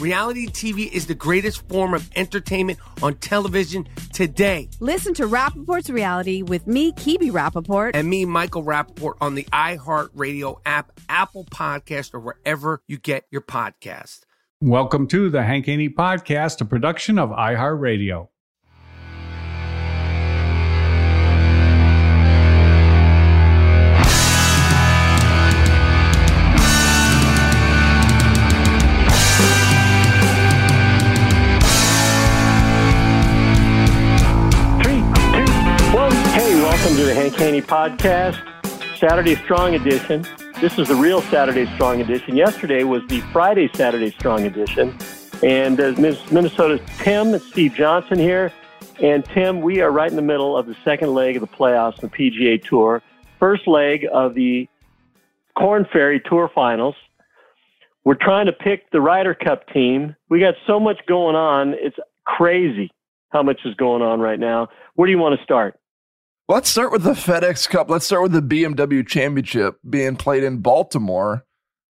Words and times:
Reality 0.00 0.46
TV 0.46 0.90
is 0.90 1.06
the 1.06 1.14
greatest 1.14 1.68
form 1.68 1.92
of 1.92 2.10
entertainment 2.16 2.78
on 3.02 3.16
television 3.16 3.86
today. 4.14 4.70
Listen 4.80 5.12
to 5.12 5.26
Rapaport's 5.26 5.90
Reality 5.90 6.40
with 6.40 6.66
me, 6.66 6.92
Kibi 6.92 7.30
Rapaport. 7.30 7.90
And 7.92 8.08
me, 8.08 8.24
Michael 8.24 8.64
Rapaport, 8.64 9.16
on 9.20 9.34
the 9.34 9.44
iHeartRadio 9.52 10.58
app, 10.64 10.98
Apple 11.10 11.44
Podcast, 11.44 12.14
or 12.14 12.20
wherever 12.20 12.82
you 12.88 12.96
get 12.96 13.26
your 13.30 13.42
podcast. 13.42 14.20
Welcome 14.62 15.06
to 15.08 15.28
the 15.28 15.42
Hank 15.42 15.66
Haney 15.66 15.90
Podcast, 15.90 16.62
a 16.62 16.64
production 16.64 17.18
of 17.18 17.28
iHeartRadio. 17.28 18.29
Haney 37.40 37.62
podcast, 37.62 38.36
Saturday 38.98 39.34
Strong 39.34 39.74
Edition. 39.74 40.26
This 40.60 40.78
is 40.78 40.88
the 40.88 40.94
real 40.94 41.22
Saturday 41.22 41.64
Strong 41.74 42.02
Edition. 42.02 42.36
Yesterday 42.36 42.84
was 42.84 43.00
the 43.08 43.20
Friday 43.32 43.70
Saturday 43.72 44.10
Strong 44.10 44.44
Edition. 44.44 44.94
And 45.42 45.80
uh, 45.80 45.92
Minnesota's 46.30 46.82
Tim 46.98 47.32
and 47.32 47.40
Steve 47.40 47.72
Johnson 47.72 48.18
here. 48.18 48.52
And 49.02 49.24
Tim, 49.24 49.62
we 49.62 49.80
are 49.80 49.90
right 49.90 50.10
in 50.10 50.16
the 50.16 50.22
middle 50.22 50.54
of 50.54 50.66
the 50.66 50.76
second 50.84 51.14
leg 51.14 51.36
of 51.36 51.40
the 51.40 51.48
playoffs 51.48 52.02
in 52.02 52.10
the 52.10 52.14
PGA 52.14 52.62
Tour. 52.62 53.02
First 53.38 53.66
leg 53.66 54.06
of 54.12 54.34
the 54.34 54.68
Corn 55.56 55.86
Ferry 55.90 56.20
Tour 56.20 56.50
Finals. 56.54 56.94
We're 58.04 58.18
trying 58.20 58.46
to 58.46 58.52
pick 58.52 58.90
the 58.90 59.00
Ryder 59.00 59.32
Cup 59.32 59.66
team. 59.72 60.14
We 60.28 60.40
got 60.40 60.56
so 60.66 60.78
much 60.78 60.98
going 61.08 61.36
on. 61.36 61.72
It's 61.78 61.96
crazy 62.26 62.90
how 63.30 63.42
much 63.42 63.60
is 63.64 63.74
going 63.76 64.02
on 64.02 64.20
right 64.20 64.38
now. 64.38 64.68
Where 64.96 65.06
do 65.06 65.10
you 65.12 65.18
want 65.18 65.38
to 65.38 65.42
start? 65.42 65.79
Let's 66.50 66.68
start 66.68 66.90
with 66.90 67.04
the 67.04 67.12
FedEx 67.12 67.68
Cup. 67.68 67.88
Let's 67.88 68.06
start 68.06 68.24
with 68.24 68.32
the 68.32 68.42
BMW 68.42 69.06
Championship 69.06 69.78
being 69.88 70.16
played 70.16 70.42
in 70.42 70.56
Baltimore. 70.56 71.46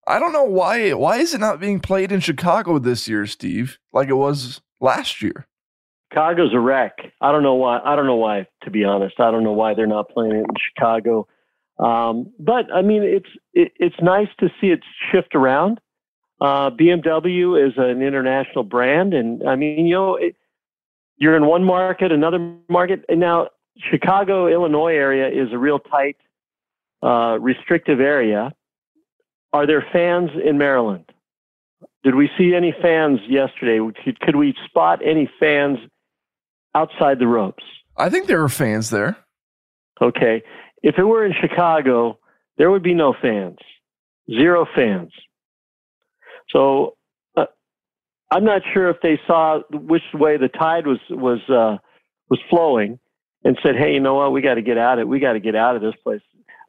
I 0.05 0.19
don't 0.19 0.33
know 0.33 0.43
why. 0.43 0.91
Why 0.91 1.19
is 1.19 1.33
it 1.33 1.39
not 1.39 1.61
being 1.61 1.79
played 1.79 2.11
in 2.11 2.19
Chicago 2.19 2.77
this 2.77 3.07
year, 3.07 3.25
Steve? 3.25 3.79
Like 3.93 4.09
it 4.09 4.15
was 4.15 4.59
last 4.81 5.21
year. 5.21 5.47
Chicago's 6.11 6.53
a 6.53 6.59
wreck. 6.59 6.97
I 7.21 7.31
don't 7.31 7.41
know 7.41 7.53
why. 7.55 7.79
I 7.85 7.95
don't 7.95 8.05
know 8.05 8.17
why. 8.17 8.47
To 8.63 8.69
be 8.69 8.83
honest, 8.83 9.17
I 9.21 9.31
don't 9.31 9.45
know 9.45 9.53
why 9.53 9.75
they're 9.75 9.87
not 9.87 10.09
playing 10.09 10.33
it 10.33 10.39
in 10.39 10.45
Chicago. 10.75 11.25
Um, 11.77 12.33
but 12.37 12.65
I 12.73 12.81
mean, 12.81 13.03
it's 13.03 13.29
it, 13.53 13.71
it's 13.77 13.95
nice 14.01 14.27
to 14.41 14.49
see 14.59 14.71
it 14.71 14.81
shift 15.09 15.35
around. 15.35 15.79
Uh, 16.41 16.69
BMW 16.69 17.65
is 17.65 17.75
an 17.77 18.01
international 18.01 18.65
brand, 18.65 19.13
and 19.13 19.41
I 19.47 19.55
mean, 19.55 19.87
you 19.87 19.95
know, 19.95 20.17
it, 20.17 20.35
you're 21.15 21.37
in 21.37 21.45
one 21.45 21.63
market, 21.63 22.11
another 22.11 22.57
market, 22.67 23.05
and 23.07 23.21
now 23.21 23.47
Chicago, 23.79 24.47
Illinois 24.47 24.93
area 24.93 25.27
is 25.27 25.53
a 25.53 25.57
real 25.57 25.79
tight, 25.79 26.17
uh, 27.01 27.37
restrictive 27.39 27.99
area. 27.99 28.53
Are 29.53 29.65
there 29.65 29.85
fans 29.91 30.29
in 30.43 30.57
Maryland? 30.57 31.05
Did 32.03 32.15
we 32.15 32.29
see 32.37 32.53
any 32.55 32.73
fans 32.81 33.19
yesterday? 33.27 33.79
Could, 34.03 34.19
could 34.19 34.35
we 34.35 34.53
spot 34.65 34.99
any 35.03 35.29
fans 35.39 35.79
outside 36.75 37.19
the 37.19 37.27
ropes? 37.27 37.63
I 37.97 38.09
think 38.09 38.27
there 38.27 38.39
were 38.39 38.49
fans 38.49 38.89
there. 38.89 39.17
Okay. 40.01 40.43
If 40.81 40.97
it 40.97 41.03
were 41.03 41.25
in 41.25 41.33
Chicago, 41.39 42.19
there 42.57 42.71
would 42.71 42.83
be 42.83 42.93
no 42.93 43.13
fans, 43.21 43.57
zero 44.29 44.65
fans. 44.75 45.11
So 46.49 46.95
uh, 47.35 47.45
I'm 48.31 48.45
not 48.45 48.61
sure 48.73 48.89
if 48.89 48.97
they 49.01 49.19
saw 49.27 49.59
which 49.71 50.03
way 50.13 50.37
the 50.37 50.47
tide 50.47 50.87
was 50.87 50.99
was 51.09 51.39
uh, 51.49 51.77
was 52.29 52.39
flowing, 52.49 52.99
and 53.43 53.57
said, 53.63 53.75
"Hey, 53.75 53.93
you 53.93 53.99
know 53.99 54.15
what? 54.15 54.31
We 54.31 54.41
got 54.41 54.55
to 54.55 54.61
get 54.61 54.77
out 54.77 54.99
of 54.99 55.03
it. 55.03 55.07
We 55.07 55.19
got 55.19 55.33
to 55.33 55.39
get 55.39 55.55
out 55.55 55.75
of 55.75 55.81
this 55.81 55.95
place." 56.03 56.21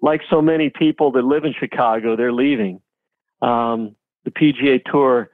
Like 0.03 0.23
so 0.31 0.41
many 0.41 0.71
people 0.71 1.13
that 1.13 1.25
live 1.25 1.45
in 1.45 1.55
Chicago, 1.59 2.17
they're 2.17 2.33
leaving. 2.33 2.81
Um, 3.43 3.97
the 4.25 4.31
PGA 4.31 4.83
Tour 4.85 5.31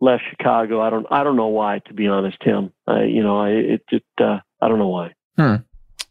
left 0.00 0.22
Chicago. 0.30 0.80
I 0.80 0.90
don't. 0.90 1.06
I 1.10 1.24
don't 1.24 1.36
know 1.36 1.48
why. 1.48 1.80
To 1.86 1.94
be 1.94 2.06
honest, 2.06 2.38
Tim. 2.44 2.72
I, 2.86 3.04
you 3.04 3.22
know, 3.22 3.38
I 3.38 3.50
it 3.50 3.82
just. 3.88 4.04
Uh, 4.20 4.38
I 4.60 4.68
don't 4.68 4.78
know 4.78 4.88
why. 4.88 5.14
Hmm. 5.36 5.56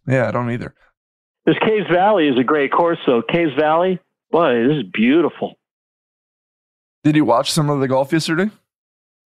Yeah, 0.08 0.28
I 0.28 0.32
don't 0.32 0.52
either. 0.52 0.74
This 1.46 1.58
Caves 1.60 1.88
Valley 1.92 2.28
is 2.28 2.38
a 2.40 2.44
great 2.44 2.72
course, 2.72 2.98
though. 3.06 3.22
Caves 3.22 3.54
Valley, 3.58 4.00
boy, 4.32 4.68
this 4.68 4.78
is 4.78 4.84
beautiful. 4.92 5.56
Did 7.04 7.16
you 7.16 7.26
watch 7.26 7.52
some 7.52 7.70
of 7.70 7.80
the 7.80 7.88
golf 7.88 8.12
yesterday? 8.12 8.50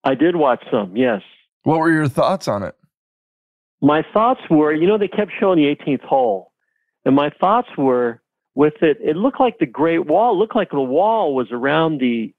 I 0.04 0.14
did 0.14 0.36
watch 0.36 0.62
some. 0.70 0.96
Yes. 0.96 1.22
What 1.62 1.78
were 1.78 1.90
your 1.90 2.08
thoughts 2.08 2.46
on 2.46 2.62
it? 2.62 2.74
My 3.80 4.04
thoughts 4.12 4.40
were, 4.50 4.72
you 4.72 4.86
know, 4.86 4.98
they 4.98 5.08
kept 5.08 5.32
showing 5.38 5.58
the 5.58 5.74
18th 5.74 6.02
hole, 6.02 6.52
and 7.04 7.14
my 7.14 7.30
thoughts 7.40 7.68
were 7.76 8.20
with 8.54 8.74
it. 8.82 8.98
It 9.00 9.16
looked 9.16 9.40
like 9.40 9.58
the 9.58 9.66
Great 9.66 10.06
Wall. 10.06 10.34
It 10.34 10.38
looked 10.38 10.56
like 10.56 10.70
the 10.70 10.80
wall 10.80 11.34
was 11.34 11.48
around 11.50 11.98
the 11.98 12.34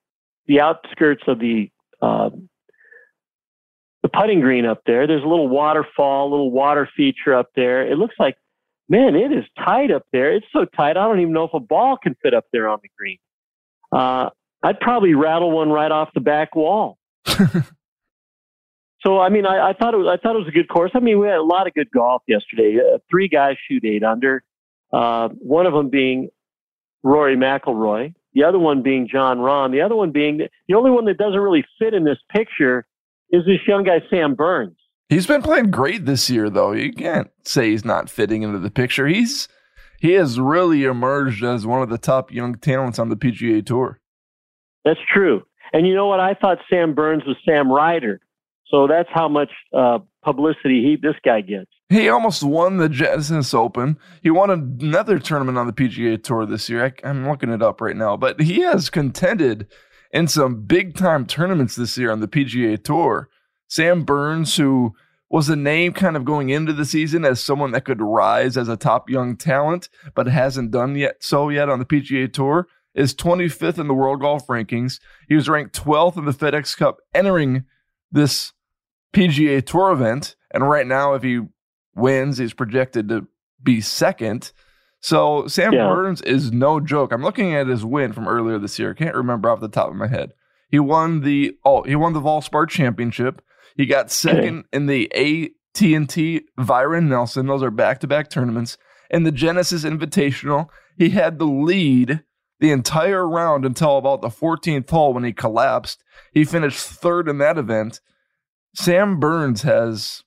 the 0.47 0.59
outskirts 0.59 1.23
of 1.27 1.39
the 1.39 1.69
uh, 2.01 2.29
the 4.03 4.09
putting 4.09 4.41
green 4.41 4.65
up 4.65 4.81
there. 4.85 5.07
There's 5.07 5.23
a 5.23 5.27
little 5.27 5.47
waterfall, 5.47 6.27
a 6.27 6.31
little 6.31 6.51
water 6.51 6.89
feature 6.95 7.33
up 7.33 7.49
there. 7.55 7.89
It 7.89 7.97
looks 7.97 8.15
like, 8.19 8.35
man, 8.89 9.15
it 9.15 9.31
is 9.31 9.45
tight 9.57 9.91
up 9.91 10.03
there. 10.11 10.33
It's 10.35 10.45
so 10.51 10.65
tight. 10.65 10.97
I 10.97 11.07
don't 11.07 11.19
even 11.19 11.33
know 11.33 11.43
if 11.43 11.53
a 11.53 11.59
ball 11.59 11.97
can 11.97 12.15
fit 12.21 12.33
up 12.33 12.45
there 12.51 12.67
on 12.67 12.79
the 12.81 12.89
green. 12.97 13.19
Uh, 13.91 14.29
I'd 14.63 14.79
probably 14.79 15.13
rattle 15.13 15.51
one 15.51 15.69
right 15.69 15.91
off 15.91 16.09
the 16.13 16.21
back 16.21 16.55
wall. 16.55 16.97
So 19.03 19.19
I 19.19 19.29
mean, 19.29 19.45
I, 19.45 19.69
I, 19.69 19.73
thought 19.73 19.93
it 19.93 19.97
was 19.97 20.07
I 20.07 20.21
thought 20.21 20.35
it 20.35 20.39
was 20.39 20.47
a 20.47 20.51
good 20.51 20.69
course. 20.69 20.91
I 20.93 20.99
mean, 20.99 21.19
we 21.19 21.27
had 21.27 21.37
a 21.37 21.43
lot 21.43 21.67
of 21.67 21.73
good 21.73 21.89
golf 21.91 22.21
yesterday. 22.27 22.77
Uh, 22.77 22.99
three 23.09 23.27
guys 23.27 23.55
shoot 23.67 23.83
eight 23.83 24.03
under. 24.03 24.43
Uh, 24.93 25.29
one 25.39 25.65
of 25.65 25.73
them 25.73 25.89
being 25.89 26.29
Rory 27.03 27.35
McIlroy, 27.35 28.13
the 28.33 28.43
other 28.43 28.59
one 28.59 28.83
being 28.83 29.07
Jon 29.11 29.39
Rahm, 29.39 29.71
the 29.71 29.81
other 29.81 29.95
one 29.95 30.11
being 30.11 30.41
the 30.67 30.73
only 30.75 30.91
one 30.91 31.05
that 31.05 31.17
doesn't 31.17 31.39
really 31.39 31.65
fit 31.79 31.93
in 31.93 32.03
this 32.03 32.19
picture 32.29 32.85
is 33.31 33.45
this 33.45 33.59
young 33.67 33.83
guy 33.83 34.01
Sam 34.09 34.35
Burns. 34.35 34.77
He's 35.09 35.27
been 35.27 35.41
playing 35.41 35.71
great 35.71 36.05
this 36.05 36.29
year, 36.29 36.49
though. 36.49 36.71
You 36.71 36.93
can't 36.93 37.29
say 37.43 37.71
he's 37.71 37.83
not 37.83 38.09
fitting 38.09 38.43
into 38.43 38.59
the 38.59 38.71
picture. 38.71 39.07
He's 39.07 39.47
he 39.99 40.13
has 40.13 40.39
really 40.39 40.83
emerged 40.83 41.43
as 41.43 41.65
one 41.65 41.81
of 41.81 41.89
the 41.89 41.97
top 41.97 42.31
young 42.31 42.55
talents 42.55 42.99
on 42.99 43.09
the 43.09 43.15
PGA 43.15 43.65
Tour. 43.65 43.99
That's 44.85 44.99
true. 45.11 45.43
And 45.73 45.87
you 45.87 45.95
know 45.95 46.07
what? 46.07 46.19
I 46.19 46.33
thought 46.33 46.57
Sam 46.69 46.93
Burns 46.93 47.23
was 47.25 47.37
Sam 47.45 47.71
Ryder 47.71 48.19
so 48.71 48.87
that's 48.87 49.09
how 49.13 49.27
much 49.27 49.51
uh, 49.77 49.99
publicity 50.23 50.81
he 50.81 50.97
this 50.99 51.15
guy 51.23 51.41
gets. 51.41 51.69
He 51.89 52.07
almost 52.07 52.41
won 52.41 52.77
the 52.77 52.87
Genesis 52.87 53.53
Open. 53.53 53.97
He 54.23 54.31
won 54.31 54.49
another 54.49 55.19
tournament 55.19 55.57
on 55.57 55.67
the 55.67 55.73
PGA 55.73 56.21
Tour 56.23 56.45
this 56.45 56.69
year. 56.69 56.85
I, 57.03 57.09
am 57.09 57.27
looking 57.27 57.51
it 57.51 57.61
up 57.61 57.81
right 57.81 57.95
now, 57.95 58.15
but 58.15 58.39
he 58.39 58.61
has 58.61 58.89
contended 58.89 59.67
in 60.11 60.27
some 60.27 60.61
big 60.61 60.95
time 60.95 61.25
tournaments 61.25 61.75
this 61.75 61.97
year 61.97 62.11
on 62.11 62.21
the 62.21 62.27
PGA 62.27 62.81
Tour. 62.81 63.29
Sam 63.67 64.03
Burns, 64.03 64.55
who 64.55 64.93
was 65.29 65.49
a 65.49 65.55
name 65.55 65.93
kind 65.93 66.15
of 66.17 66.25
going 66.25 66.49
into 66.49 66.73
the 66.73 66.85
season 66.85 67.23
as 67.23 67.43
someone 67.43 67.71
that 67.71 67.85
could 67.85 68.01
rise 68.01 68.57
as 68.57 68.67
a 68.67 68.77
top 68.77 69.09
young 69.09 69.37
talent, 69.37 69.89
but 70.15 70.27
hasn't 70.27 70.71
done 70.71 70.95
yet 70.95 71.23
so 71.23 71.49
yet 71.49 71.69
on 71.69 71.79
the 71.79 71.85
PGA 71.85 72.31
Tour, 72.31 72.67
is 72.93 73.13
25th 73.15 73.79
in 73.79 73.87
the 73.87 73.93
world 73.93 74.21
golf 74.21 74.47
rankings. 74.47 74.99
He 75.27 75.35
was 75.35 75.47
ranked 75.47 75.81
12th 75.81 76.17
in 76.17 76.25
the 76.25 76.33
FedEx 76.33 76.75
Cup 76.77 76.97
entering 77.13 77.63
this 78.11 78.51
PGA 79.13 79.65
Tour 79.65 79.91
event. 79.91 80.35
And 80.51 80.69
right 80.69 80.87
now, 80.87 81.13
if 81.13 81.23
he 81.23 81.41
wins, 81.95 82.37
he's 82.37 82.53
projected 82.53 83.09
to 83.09 83.27
be 83.61 83.81
second. 83.81 84.51
So 84.99 85.47
Sam 85.47 85.73
yeah. 85.73 85.87
Burns 85.87 86.21
is 86.21 86.51
no 86.51 86.79
joke. 86.79 87.11
I'm 87.11 87.23
looking 87.23 87.55
at 87.55 87.67
his 87.67 87.83
win 87.83 88.13
from 88.13 88.27
earlier 88.27 88.59
this 88.59 88.77
year. 88.77 88.91
I 88.91 88.93
can't 88.93 89.15
remember 89.15 89.49
off 89.49 89.59
the 89.59 89.67
top 89.67 89.89
of 89.89 89.95
my 89.95 90.07
head. 90.07 90.33
He 90.69 90.79
won 90.79 91.21
the 91.21 91.57
oh 91.65 91.83
he 91.83 91.95
won 91.95 92.13
the 92.13 92.21
Valspar 92.21 92.69
Championship. 92.69 93.41
He 93.75 93.85
got 93.85 94.11
second 94.11 94.65
in 94.71 94.85
the 94.85 95.11
AT&T 95.75 96.41
Byron 96.57 97.09
Nelson. 97.09 97.47
Those 97.47 97.63
are 97.63 97.71
back-to-back 97.71 98.29
tournaments. 98.29 98.77
In 99.09 99.23
the 99.23 99.31
Genesis 99.31 99.83
Invitational, 99.83 100.67
he 100.97 101.09
had 101.09 101.39
the 101.39 101.45
lead 101.45 102.21
the 102.59 102.71
entire 102.71 103.27
round 103.27 103.65
until 103.65 103.97
about 103.97 104.21
the 104.21 104.29
14th 104.29 104.89
hole 104.89 105.13
when 105.13 105.23
he 105.23 105.33
collapsed. 105.33 106.03
He 106.31 106.45
finished 106.45 106.79
third 106.79 107.27
in 107.27 107.39
that 107.39 107.57
event. 107.57 108.01
Sam 108.73 109.19
Burns 109.19 109.63
has 109.63 110.23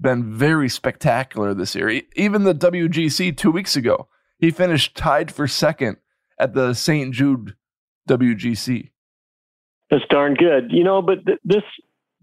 been 0.00 0.34
very 0.34 0.68
spectacular 0.68 1.54
this 1.54 1.74
year. 1.74 2.02
Even 2.14 2.44
the 2.44 2.54
WGC 2.54 3.36
two 3.36 3.50
weeks 3.50 3.76
ago, 3.76 4.08
he 4.38 4.50
finished 4.50 4.96
tied 4.96 5.32
for 5.32 5.46
second 5.46 5.96
at 6.38 6.54
the 6.54 6.74
St. 6.74 7.14
Jude 7.14 7.56
WGC. 8.08 8.90
That's 9.90 10.04
darn 10.10 10.34
good. 10.34 10.70
You 10.70 10.84
know, 10.84 11.00
but 11.00 11.24
th- 11.24 11.38
this 11.44 11.62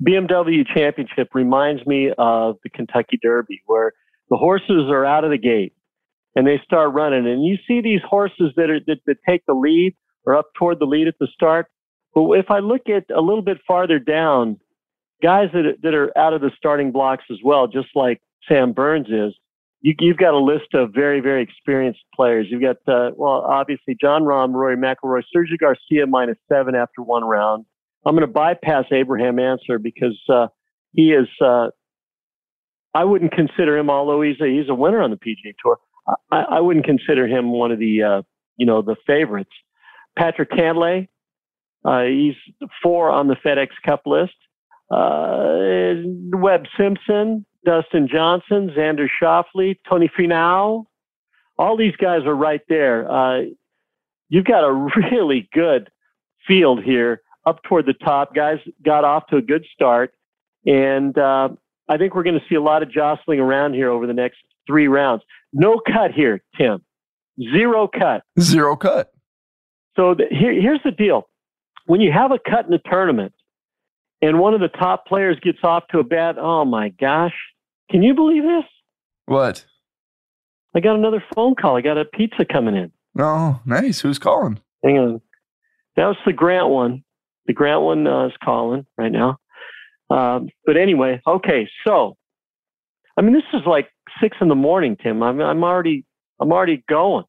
BMW 0.02 0.64
championship 0.74 1.30
reminds 1.34 1.86
me 1.88 2.12
of 2.18 2.58
the 2.64 2.70
Kentucky 2.70 3.18
Derby, 3.22 3.62
where 3.66 3.94
the 4.30 4.38
horses 4.38 4.90
are 4.90 5.06
out 5.06 5.24
of 5.24 5.32
the 5.32 5.38
gate 5.38 5.74
and 6.36 6.46
they 6.46 6.60
start 6.64 6.94
running. 6.94 7.28
And 7.28 7.44
you 7.44 7.58
see 7.68 7.82
these 7.82 8.02
horses 8.08 8.52
that, 8.56 8.70
are, 8.70 8.80
that, 8.88 8.98
that 9.06 9.18
take 9.28 9.46
the 9.46 9.54
lead 9.54 9.96
or 10.26 10.36
up 10.36 10.48
toward 10.58 10.80
the 10.80 10.86
lead 10.86 11.08
at 11.08 11.16
the 11.20 11.28
start. 11.34 11.68
But 12.14 12.32
if 12.34 12.50
I 12.50 12.60
look 12.60 12.82
at 12.90 13.06
a 13.16 13.22
little 13.22 13.42
bit 13.42 13.58
farther 13.68 14.00
down, 14.00 14.60
guys 15.24 15.48
that, 15.54 15.78
that 15.82 15.94
are 15.94 16.16
out 16.18 16.34
of 16.34 16.42
the 16.42 16.52
starting 16.58 16.92
blocks 16.92 17.24
as 17.32 17.38
well, 17.44 17.68
just 17.68 17.88
like 17.96 18.22
Sam 18.48 18.74
Burns 18.74 19.08
is, 19.08 19.34
you, 19.82 19.96
have 20.10 20.18
got 20.18 20.34
a 20.34 20.40
list 20.40 20.74
of 20.74 20.94
very, 20.94 21.20
very 21.20 21.42
experienced 21.44 22.00
players. 22.16 22.48
You've 22.50 22.62
got, 22.62 22.78
uh, 22.88 23.12
well, 23.16 23.42
obviously 23.42 23.98
Jon 24.00 24.24
Rahm, 24.24 24.54
Rory 24.54 24.78
McIlroy, 24.78 25.24
Sergio 25.36 25.58
Garcia 25.60 26.08
minus 26.08 26.38
seven 26.50 26.76
after 26.76 27.02
one 27.02 27.24
round. 27.24 27.66
I'm 28.06 28.16
going 28.16 28.28
to 28.28 28.32
bypass 28.32 28.86
Abraham 28.92 29.40
Ancer 29.40 29.80
because 29.80 30.20
uh, 30.32 30.48
he 30.94 31.12
is. 31.12 31.28
Uh, 31.42 31.68
I 32.94 33.06
wouldn't 33.06 33.32
consider 33.32 33.78
him, 33.78 33.90
although 33.90 34.22
he's 34.22 34.40
a 34.42 34.46
he's 34.46 34.70
a 34.70 34.74
winner 34.74 35.02
on 35.02 35.10
the 35.10 35.18
PGA 35.18 35.54
Tour. 35.62 35.78
I, 36.32 36.42
I 36.42 36.60
wouldn't 36.60 36.86
consider 36.86 37.28
him 37.28 37.52
one 37.52 37.72
of 37.72 37.80
the 37.80 38.04
uh, 38.04 38.22
you 38.58 38.66
know 38.66 38.82
the 38.82 38.96
favorites. 39.08 39.52
Patrick 40.18 40.52
Cantlay, 40.52 41.08
uh, 41.86 42.04
he's 42.04 42.36
four 42.82 43.10
on 43.10 43.28
the 43.28 43.36
FedEx 43.36 43.70
Cup 43.86 44.02
list. 44.06 44.34
Uh, 44.94 45.96
Webb 46.38 46.66
Simpson, 46.78 47.46
Dustin 47.66 48.08
Johnson, 48.08 48.72
Xander 48.78 49.08
Schauffele, 49.22 49.78
Tony 49.90 50.10
Finau. 50.18 50.86
All 51.58 51.78
these 51.78 51.96
guys 51.96 52.26
are 52.26 52.36
right 52.36 52.62
there. 52.70 53.10
Uh, 53.12 53.42
you've 54.30 54.46
got 54.46 54.64
a 54.64 54.72
really 55.12 55.50
good 55.54 55.90
field 56.48 56.84
here 56.84 57.22
up 57.46 57.64
toward 57.64 57.86
the 57.86 57.94
top. 57.94 58.36
Guys 58.36 58.60
got 58.86 59.04
off 59.04 59.28
to 59.28 59.38
a 59.38 59.42
good 59.42 59.66
start. 59.74 60.14
And 60.66 61.18
uh, 61.18 61.50
I 61.90 61.98
think 61.98 62.16
we're 62.16 62.24
going 62.24 62.40
to 62.40 62.46
see 62.48 62.56
a 62.56 62.62
lot 62.62 62.84
of 62.84 62.92
jostling 62.92 63.40
around 63.40 63.74
here 63.74 63.90
over 63.90 64.06
the 64.06 64.14
next 64.14 64.38
three 64.68 64.88
rounds. 64.88 65.24
No 65.52 65.82
cut 65.86 66.12
here, 66.12 66.42
Tim. 66.58 66.84
Zero 67.52 67.88
cut. 67.88 68.24
Zero 68.40 68.76
cut. 68.76 69.12
So 69.96 70.14
the, 70.14 70.26
here, 70.30 70.54
here's 70.54 70.82
the 70.84 70.92
deal. 70.92 71.28
When 71.86 72.00
you 72.00 72.12
have 72.12 72.32
a 72.32 72.40
cut 72.40 72.68
in 72.68 72.74
a 72.74 72.80
tournament 72.80 73.34
and 74.24 74.40
one 74.40 74.54
of 74.54 74.62
the 74.62 74.70
top 74.70 75.06
players 75.06 75.38
gets 75.42 75.58
off 75.64 75.84
to 75.90 76.00
a 76.00 76.04
bad, 76.04 76.38
oh 76.38 76.64
my 76.64 76.90
gosh, 76.90 77.34
can 77.92 78.02
you 78.02 78.14
believe 78.14 78.44
this? 78.44 78.64
What? 79.26 79.66
I 80.74 80.80
got 80.80 80.96
another 80.96 81.22
phone 81.36 81.56
call. 81.56 81.76
I 81.76 81.82
got 81.82 81.98
a 81.98 82.06
pizza 82.06 82.46
coming 82.46 82.74
in. 82.74 82.92
Oh, 83.20 83.60
nice. 83.66 84.00
Who's 84.00 84.20
calling? 84.20 84.62
Hang 84.82 84.98
on. 84.98 85.22
That 85.98 86.06
was 86.06 86.16
the 86.26 86.32
Grant 86.32 86.70
one. 86.70 87.04
The 87.48 87.54
Grant 87.54 87.82
one 87.82 88.08
uh, 88.08 88.28
is 88.28 88.34
calling 88.42 88.86
right 88.98 89.12
now. 89.12 89.40
Um, 90.10 90.48
but 90.66 90.78
anyway, 90.78 91.22
okay. 91.28 91.68
So, 91.86 92.16
I 93.18 93.22
mean, 93.22 93.34
this 93.34 93.44
is 93.54 93.66
like 93.68 93.90
six 94.22 94.38
in 94.40 94.48
the 94.48 94.56
morning, 94.56 94.96
Tim. 95.04 95.22
I'm, 95.22 95.42
I'm 95.42 95.66
already, 95.66 96.06
I'm 96.40 96.54
already 96.54 96.82
going. 96.88 97.26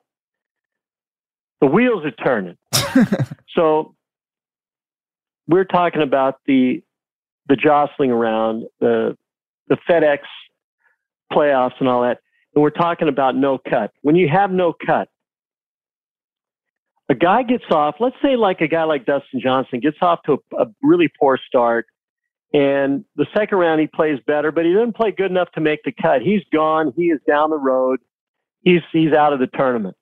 The 1.61 1.67
wheels 1.67 2.05
are 2.05 2.13
turning. 2.13 2.57
so, 3.49 3.94
we're 5.47 5.65
talking 5.65 6.03
about 6.03 6.41
the, 6.47 6.83
the 7.49 7.57
jostling 7.57 8.11
around 8.11 8.65
the, 8.81 9.17
the 9.69 9.77
FedEx 9.89 10.19
playoffs 11.33 11.75
and 11.81 11.89
all 11.89 12.03
that. 12.03 12.19
And 12.55 12.63
we're 12.63 12.71
talking 12.71 13.09
about 13.09 13.35
no 13.37 13.59
cut. 13.59 13.93
When 14.03 14.17
you 14.17 14.29
have 14.29 14.51
no 14.51 14.73
cut, 14.73 15.09
a 17.09 17.15
guy 17.15 17.43
gets 17.43 17.65
off, 17.71 17.97
let's 18.01 18.17
say 18.23 18.37
like 18.37 18.61
a 18.61 18.69
guy 18.69 18.85
like 18.85 19.05
Dustin 19.05 19.41
Johnson 19.41 19.81
gets 19.81 19.99
off 20.01 20.21
to 20.27 20.33
a, 20.33 20.63
a 20.63 20.67
really 20.83 21.11
poor 21.21 21.39
start. 21.47 21.87
And 22.55 23.05
the 23.17 23.27
second 23.37 23.59
round 23.59 23.81
he 23.81 23.89
plays 23.89 24.21
better, 24.27 24.53
but 24.53 24.65
he 24.65 24.71
didn't 24.71 24.95
play 24.95 25.11
good 25.11 25.31
enough 25.31 25.51
to 25.53 25.61
make 25.61 25.81
the 25.85 25.93
cut. 26.01 26.23
He's 26.23 26.43
gone. 26.53 26.93
He 26.97 27.07
is 27.07 27.21
down 27.27 27.51
the 27.51 27.59
road. 27.59 27.99
He's 28.63 28.81
he's 28.93 29.13
out 29.13 29.33
of 29.33 29.41
the 29.41 29.49
tournament. 29.49 29.97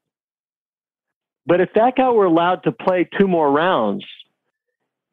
But 1.46 1.60
if 1.60 1.70
that 1.74 1.96
guy 1.96 2.10
were 2.10 2.26
allowed 2.26 2.62
to 2.64 2.72
play 2.72 3.08
two 3.18 3.26
more 3.26 3.50
rounds, 3.50 4.04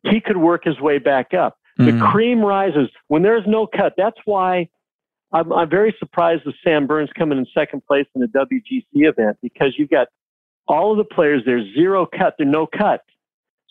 he 0.03 0.19
could 0.19 0.37
work 0.37 0.63
his 0.63 0.79
way 0.79 0.99
back 0.99 1.33
up. 1.33 1.57
Mm-hmm. 1.79 1.99
The 1.99 2.05
cream 2.05 2.41
rises 2.41 2.89
when 3.07 3.21
there's 3.21 3.45
no 3.47 3.67
cut. 3.67 3.93
That's 3.97 4.17
why 4.25 4.69
I'm, 5.31 5.51
I'm 5.53 5.69
very 5.69 5.95
surprised 5.99 6.43
with 6.45 6.55
Sam 6.63 6.87
Burns 6.87 7.09
coming 7.17 7.37
in 7.37 7.45
second 7.53 7.85
place 7.85 8.05
in 8.15 8.21
the 8.21 8.27
WGC 8.27 8.85
event 8.93 9.37
because 9.41 9.75
you've 9.77 9.89
got 9.89 10.07
all 10.67 10.91
of 10.91 10.97
the 10.97 11.03
players, 11.15 11.43
there's 11.45 11.65
zero 11.73 12.05
cut, 12.05 12.35
there's 12.37 12.49
no 12.49 12.67
cut. 12.67 13.01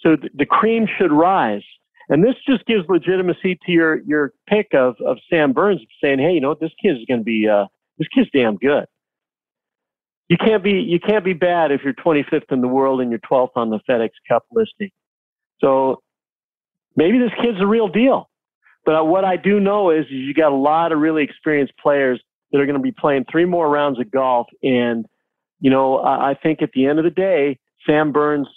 So 0.01 0.17
the, 0.17 0.31
the 0.35 0.47
cream 0.47 0.87
should 0.99 1.13
rise. 1.13 1.63
And 2.09 2.25
this 2.25 2.35
just 2.47 2.65
gives 2.67 2.89
legitimacy 2.89 3.59
to 3.67 3.73
your, 3.73 4.01
your 4.03 4.33
pick 4.49 4.69
of, 4.73 4.97
of 5.05 5.19
Sam 5.29 5.53
Burns 5.53 5.81
saying, 6.03 6.19
hey, 6.19 6.33
you 6.33 6.41
know 6.41 6.49
what, 6.49 6.61
this 6.61 6.73
kid 6.83 6.97
is 6.97 7.05
going 7.07 7.21
to 7.21 7.25
be, 7.25 7.47
uh, 7.47 7.67
this 7.99 8.09
kid's 8.15 8.31
damn 8.33 8.57
good. 8.57 8.87
You 10.29 10.37
can't 10.37 10.63
be, 10.63 10.73
you 10.73 11.01
can't 11.01 11.25
be 11.25 11.35
bad 11.35 11.71
if 11.71 11.83
you're 11.83 11.95
25th 11.95 12.51
in 12.51 12.61
the 12.61 12.69
world 12.69 13.01
and 13.01 13.11
you're 13.11 13.21
12th 13.21 13.51
on 13.57 13.71
the 13.71 13.81
FedEx 13.89 14.11
Cup 14.29 14.45
listing. 14.53 14.91
So 15.61 16.03
maybe 16.99 17.19
this 17.19 17.33
kid's 17.43 17.61
a 17.61 17.67
real 17.67 17.89
deal. 17.89 18.29
But 18.85 18.97
uh, 18.97 19.05
what 19.05 19.25
I 19.25 19.37
do 19.37 19.61
know 19.61 19.91
is, 19.91 20.05
you 20.11 20.35
got 20.35 20.53
a 20.53 20.57
lot 20.57 20.93
of 20.93 20.99
really 20.99 21.23
experienced 21.23 21.73
players 21.81 22.21
that 22.53 22.61
are 22.61 22.67
going 22.67 22.77
to 22.77 22.83
be 22.83 22.93
playing 22.93 23.25
three 23.31 23.45
more 23.47 23.69
rounds 23.69 23.99
of 23.99 24.11
golf 24.11 24.49
and– 24.63 25.07
you 25.61 25.71
know, 25.71 25.99
I, 25.99 26.35
think 26.35 26.63
at 26.63 26.71
the 26.73 26.87
end 26.87 26.99
of 26.99 27.05
the 27.05 27.11
day, 27.11 27.59
Sam 27.87 28.13
Burns 28.13 28.49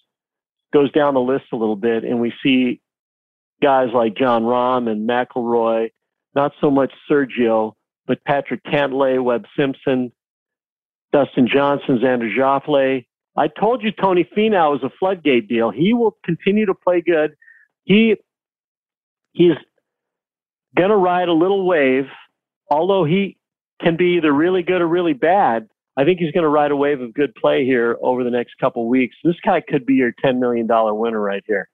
goes 0.71 0.91
down 0.91 1.15
the 1.15 1.19
list 1.19 1.45
a 1.51 1.55
little 1.55 1.75
bit, 1.75 2.03
and 2.03 2.21
we 2.21 2.33
see 2.43 2.79
guys 3.62 3.89
like 3.93 4.15
Jon 4.15 4.43
Rahm 4.43 4.89
and 4.89 5.10
McIlroy, 5.10 5.91
not 6.36 6.53
so 6.62 6.69
much 6.69 6.91
Sergio, 7.10 7.74
but 8.05 8.24
Patrick 8.24 8.63
Cantlay, 8.63 9.21
Webb 9.21 9.45
Simpson, 9.57 10.12
Dustin 11.12 11.48
Johnson, 11.48 12.00
Xander 12.00 12.33
Schauffele. 12.36 13.05
I 13.36 13.48
told 13.48 13.81
you 13.81 13.91
Tony 13.91 14.27
Finau 14.38 14.75
is 14.75 14.83
a 14.83 14.91
floodgate 15.00 15.48
deal. 15.48 15.71
He 15.71 15.93
will 15.93 16.17
continue 16.24 16.65
to 16.65 16.74
play 16.74 17.01
good. 17.01 17.33
He 17.83 18.15
he's 19.33 19.53
gonna 20.77 20.97
ride 20.97 21.27
a 21.27 21.33
little 21.33 21.65
wave, 21.65 22.05
although 22.69 23.03
he 23.05 23.38
can 23.81 23.97
be 23.97 24.17
either 24.17 24.31
really 24.31 24.63
good 24.63 24.81
or 24.81 24.88
really 24.88 25.13
bad. 25.13 25.67
I 25.97 26.05
think 26.05 26.19
he's 26.19 26.31
going 26.31 26.43
to 26.43 26.50
ride 26.50 26.71
a 26.71 26.75
wave 26.75 27.01
of 27.01 27.13
good 27.13 27.35
play 27.35 27.65
here 27.65 27.97
over 28.01 28.23
the 28.23 28.29
next 28.29 28.53
couple 28.59 28.88
weeks. 28.88 29.15
This 29.23 29.35
guy 29.43 29.61
could 29.61 29.85
be 29.85 29.95
your 29.95 30.13
$10 30.23 30.39
million 30.39 30.67
winner 30.67 31.19
right 31.19 31.43
here 31.45 31.67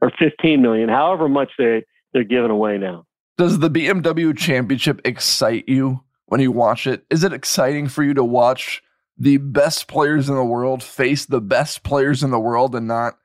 or 0.00 0.12
15 0.18 0.60
million, 0.60 0.88
however 0.88 1.28
much 1.28 1.50
they, 1.58 1.84
they're 2.12 2.24
giving 2.24 2.50
away 2.50 2.78
now. 2.78 3.04
Does 3.36 3.58
the 3.58 3.70
BMW 3.70 4.36
championship 4.36 5.00
excite 5.04 5.68
you 5.68 6.00
when 6.26 6.40
you 6.40 6.52
watch 6.52 6.86
it? 6.86 7.04
Is 7.10 7.24
it 7.24 7.32
exciting 7.32 7.88
for 7.88 8.02
you 8.02 8.14
to 8.14 8.24
watch 8.24 8.82
the 9.16 9.38
best 9.38 9.88
players 9.88 10.28
in 10.28 10.36
the 10.36 10.44
world 10.44 10.82
face 10.82 11.26
the 11.26 11.40
best 11.40 11.82
players 11.82 12.22
in 12.22 12.30
the 12.30 12.38
world 12.38 12.74
and 12.74 12.86
not 12.86 13.18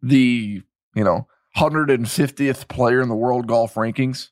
the, 0.00 0.62
you 0.94 1.04
know, 1.04 1.26
150th 1.56 2.68
player 2.68 3.00
in 3.00 3.08
the 3.08 3.14
world 3.14 3.46
golf 3.46 3.74
rankings? 3.74 4.30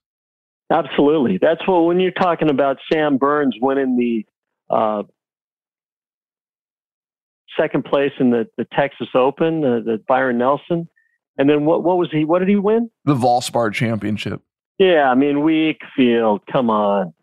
Absolutely. 0.70 1.38
That's 1.40 1.66
what 1.66 1.80
when 1.82 2.00
you're 2.00 2.12
talking 2.12 2.50
about 2.50 2.78
Sam 2.90 3.18
Burns 3.18 3.54
winning 3.60 3.96
the 3.96 4.26
uh, 4.74 5.02
second 7.58 7.84
place 7.84 8.12
in 8.18 8.30
the, 8.30 8.48
the 8.56 8.66
Texas 8.72 9.08
Open, 9.14 9.64
uh, 9.64 9.80
the 9.84 10.02
Byron 10.08 10.38
Nelson. 10.38 10.88
And 11.38 11.48
then 11.48 11.64
what? 11.64 11.82
What 11.82 11.96
was 11.98 12.08
he? 12.10 12.24
What 12.24 12.40
did 12.40 12.48
he 12.48 12.56
win? 12.56 12.90
The 13.04 13.14
Valspar 13.14 13.72
Championship. 13.72 14.42
Yeah, 14.78 15.10
I 15.10 15.14
mean 15.14 15.42
Wakefield. 15.42 16.42
Come 16.50 16.70
on. 16.70 17.14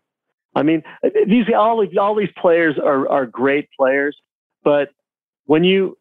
I 0.54 0.62
mean 0.62 0.82
these 1.26 1.44
all 1.56 1.86
all 1.98 2.14
these 2.16 2.32
players 2.36 2.76
are 2.82 3.08
are 3.08 3.26
great 3.26 3.68
players, 3.78 4.16
but 4.64 4.88
when 5.44 5.62
you 5.62 5.96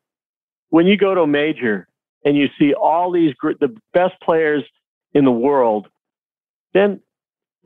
when 0.70 0.88
you 0.88 0.98
go 0.98 1.14
to 1.14 1.22
a 1.22 1.28
major 1.28 1.88
and 2.24 2.36
you 2.36 2.48
see 2.58 2.74
all 2.74 3.12
these 3.12 3.34
the 3.42 3.76
best 3.94 4.16
players 4.22 4.64
in 5.14 5.26
the 5.26 5.32
world, 5.32 5.88
then 6.74 7.00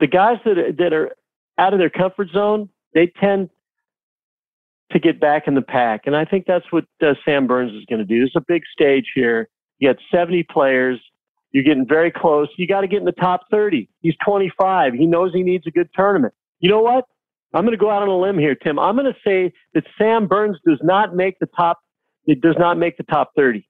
the 0.00 0.06
guys 0.06 0.38
that 0.44 0.58
are, 0.58 0.72
that 0.72 0.92
are 0.92 1.10
out 1.58 1.72
of 1.72 1.78
their 1.78 1.90
comfort 1.90 2.28
zone, 2.32 2.68
they 2.94 3.12
tend 3.20 3.50
to 4.92 4.98
get 4.98 5.20
back 5.20 5.46
in 5.46 5.54
the 5.54 5.62
pack. 5.62 6.02
And 6.06 6.16
I 6.16 6.24
think 6.24 6.46
that's 6.46 6.64
what 6.70 6.84
uh, 7.02 7.14
Sam 7.24 7.46
Burns 7.46 7.72
is 7.72 7.84
going 7.86 7.98
to 7.98 8.04
do. 8.04 8.24
It's 8.24 8.36
a 8.36 8.44
big 8.46 8.62
stage 8.72 9.06
here. 9.14 9.48
You 9.78 9.92
got 9.92 9.96
70 10.12 10.44
players. 10.44 11.00
You're 11.52 11.64
getting 11.64 11.86
very 11.86 12.10
close. 12.10 12.48
You 12.56 12.66
got 12.66 12.82
to 12.82 12.88
get 12.88 12.98
in 12.98 13.04
the 13.04 13.12
top 13.12 13.42
30. 13.50 13.88
He's 14.00 14.14
25. 14.24 14.94
He 14.94 15.06
knows 15.06 15.32
he 15.32 15.42
needs 15.42 15.66
a 15.66 15.70
good 15.70 15.88
tournament. 15.94 16.34
You 16.60 16.70
know 16.70 16.80
what? 16.80 17.04
I'm 17.52 17.64
going 17.64 17.76
to 17.76 17.80
go 17.80 17.90
out 17.90 18.02
on 18.02 18.08
a 18.08 18.18
limb 18.18 18.38
here, 18.38 18.56
Tim. 18.56 18.78
I'm 18.78 18.96
going 18.96 19.12
to 19.12 19.18
say 19.24 19.52
that 19.74 19.84
Sam 19.96 20.26
Burns 20.26 20.58
does 20.66 20.80
not 20.82 21.14
make 21.14 21.38
the 21.38 21.46
top. 21.56 21.78
It 22.26 22.40
does 22.40 22.56
not 22.58 22.78
make 22.78 22.96
the 22.96 23.04
top 23.04 23.30
30. 23.36 23.66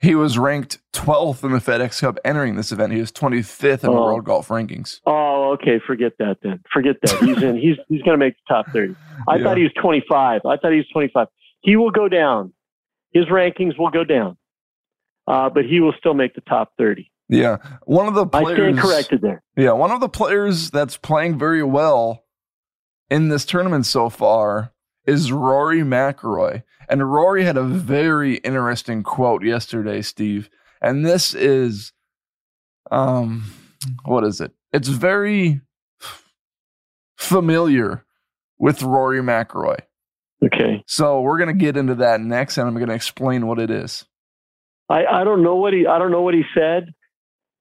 He 0.00 0.14
was 0.14 0.38
ranked 0.38 0.78
12th 0.94 1.44
in 1.44 1.52
the 1.52 1.58
FedEx 1.58 2.00
Cup 2.00 2.18
entering 2.24 2.56
this 2.56 2.72
event. 2.72 2.92
He 2.92 3.00
was 3.00 3.12
25th 3.12 3.84
in 3.84 3.90
oh. 3.90 3.94
the 3.94 4.00
World 4.00 4.24
Golf 4.24 4.48
Rankings. 4.48 5.00
Oh, 5.06 5.50
okay. 5.52 5.78
Forget 5.86 6.12
that 6.18 6.38
then. 6.42 6.60
Forget 6.72 6.96
that. 7.02 7.18
He's 7.20 7.42
in. 7.42 7.56
He's 7.56 7.76
he's 7.88 8.02
going 8.02 8.18
to 8.18 8.24
make 8.24 8.34
the 8.36 8.54
top 8.54 8.70
30. 8.72 8.96
I 9.28 9.36
yeah. 9.36 9.44
thought 9.44 9.56
he 9.58 9.62
was 9.62 9.72
25. 9.80 10.40
I 10.46 10.56
thought 10.56 10.70
he 10.70 10.78
was 10.78 10.88
25. 10.92 11.26
He 11.60 11.76
will 11.76 11.90
go 11.90 12.08
down. 12.08 12.52
His 13.12 13.26
rankings 13.26 13.78
will 13.78 13.90
go 13.90 14.04
down, 14.04 14.36
uh, 15.26 15.50
but 15.50 15.64
he 15.64 15.80
will 15.80 15.94
still 15.98 16.14
make 16.14 16.34
the 16.34 16.40
top 16.42 16.72
30. 16.78 17.10
Yeah, 17.28 17.58
one 17.84 18.06
of 18.06 18.14
the 18.14 18.26
players. 18.26 18.48
I 18.48 18.54
stand 18.54 18.78
corrected 18.78 19.20
there. 19.20 19.42
Yeah, 19.56 19.72
one 19.72 19.90
of 19.90 20.00
the 20.00 20.08
players 20.08 20.70
that's 20.70 20.96
playing 20.96 21.38
very 21.38 21.62
well 21.62 22.24
in 23.10 23.28
this 23.28 23.44
tournament 23.44 23.86
so 23.86 24.08
far 24.08 24.72
is 25.10 25.32
Rory 25.32 25.80
McIlroy. 25.80 26.62
And 26.88 27.12
Rory 27.12 27.44
had 27.44 27.56
a 27.56 27.64
very 27.64 28.36
interesting 28.36 29.02
quote 29.02 29.44
yesterday, 29.44 30.02
Steve. 30.02 30.48
And 30.80 31.04
this 31.04 31.34
is, 31.34 31.92
um, 32.92 33.52
what 34.04 34.22
is 34.22 34.40
it? 34.40 34.52
It's 34.72 34.88
very 34.88 35.62
familiar 37.18 38.04
with 38.58 38.82
Rory 38.82 39.20
McIlroy. 39.20 39.78
Okay. 40.44 40.84
So 40.86 41.20
we're 41.20 41.38
gonna 41.38 41.54
get 41.54 41.76
into 41.76 41.96
that 41.96 42.20
next, 42.20 42.56
and 42.56 42.68
I'm 42.68 42.78
gonna 42.78 42.94
explain 42.94 43.48
what 43.48 43.58
it 43.58 43.70
is. 43.70 44.06
I, 44.88 45.04
I 45.06 45.24
don't 45.24 45.42
know 45.42 45.56
what 45.56 45.72
he 45.72 45.86
I 45.86 45.98
don't 45.98 46.12
know 46.12 46.22
what 46.22 46.34
he 46.34 46.44
said, 46.54 46.94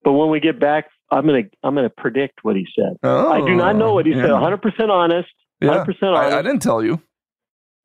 but 0.04 0.14
when 0.14 0.30
we 0.30 0.40
get 0.40 0.60
back, 0.60 0.86
I'm 1.12 1.26
gonna 1.26 1.44
I'm 1.64 1.76
gonna 1.76 1.90
predict 1.90 2.44
what 2.44 2.56
he 2.56 2.66
said. 2.74 2.96
Oh, 3.04 3.32
I 3.32 3.40
do 3.40 3.56
not 3.56 3.76
know 3.76 3.94
what 3.94 4.06
he 4.06 4.14
yeah. 4.14 4.22
said. 4.22 4.32
100 4.32 4.62
percent 4.62 4.92
honest. 4.92 5.30
100 5.60 5.84
percent 5.86 6.14
honest. 6.14 6.36
I, 6.36 6.40
I 6.40 6.42
didn't 6.42 6.62
tell 6.62 6.82
you. 6.84 7.02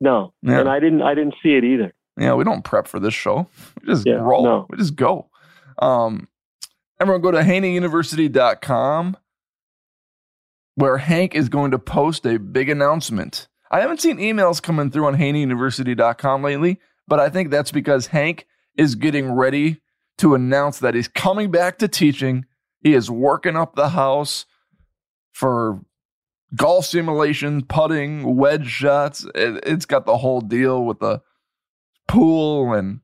No, 0.04 0.34
yeah. 0.42 0.60
and 0.60 0.68
I 0.68 0.80
didn't. 0.80 1.00
I 1.00 1.14
didn't 1.14 1.34
see 1.42 1.54
it 1.54 1.64
either. 1.64 1.94
Yeah, 2.18 2.34
we 2.34 2.44
don't 2.44 2.62
prep 2.62 2.86
for 2.86 3.00
this 3.00 3.14
show. 3.14 3.48
We 3.80 3.88
just 3.88 4.06
yeah, 4.06 4.16
roll. 4.16 4.44
No. 4.44 4.66
We 4.68 4.76
just 4.76 4.94
go. 4.94 5.30
Um, 5.78 6.28
everyone 7.00 7.22
go 7.22 7.30
to 7.30 7.38
HaneyUniversity.com 7.38 9.16
where 10.74 10.98
Hank 10.98 11.34
is 11.34 11.48
going 11.48 11.70
to 11.70 11.78
post 11.78 12.26
a 12.26 12.38
big 12.38 12.68
announcement. 12.68 13.48
I 13.70 13.80
haven't 13.80 14.02
seen 14.02 14.18
emails 14.18 14.62
coming 14.62 14.90
through 14.90 15.06
on 15.06 15.16
HaneyUniversity.com 15.16 16.42
lately, 16.42 16.80
but 17.08 17.18
I 17.18 17.30
think 17.30 17.50
that's 17.50 17.72
because 17.72 18.08
Hank 18.08 18.46
is 18.76 18.94
getting 18.94 19.32
ready 19.32 19.80
to 20.18 20.34
announce 20.34 20.80
that 20.80 20.94
he's 20.94 21.08
coming 21.08 21.50
back 21.50 21.78
to 21.78 21.88
teaching. 21.88 22.44
He 22.82 22.92
is 22.92 23.10
working 23.10 23.56
up 23.56 23.74
the 23.74 23.88
house 23.88 24.44
for 25.32 25.80
golf 26.54 26.86
simulation, 26.86 27.64
putting, 27.64 28.36
wedge 28.36 28.68
shots. 28.68 29.26
It, 29.34 29.66
has 29.66 29.86
got 29.86 30.06
the 30.06 30.18
whole 30.18 30.40
deal 30.40 30.84
with 30.84 31.00
the 31.00 31.22
pool 32.08 32.72
and 32.72 33.00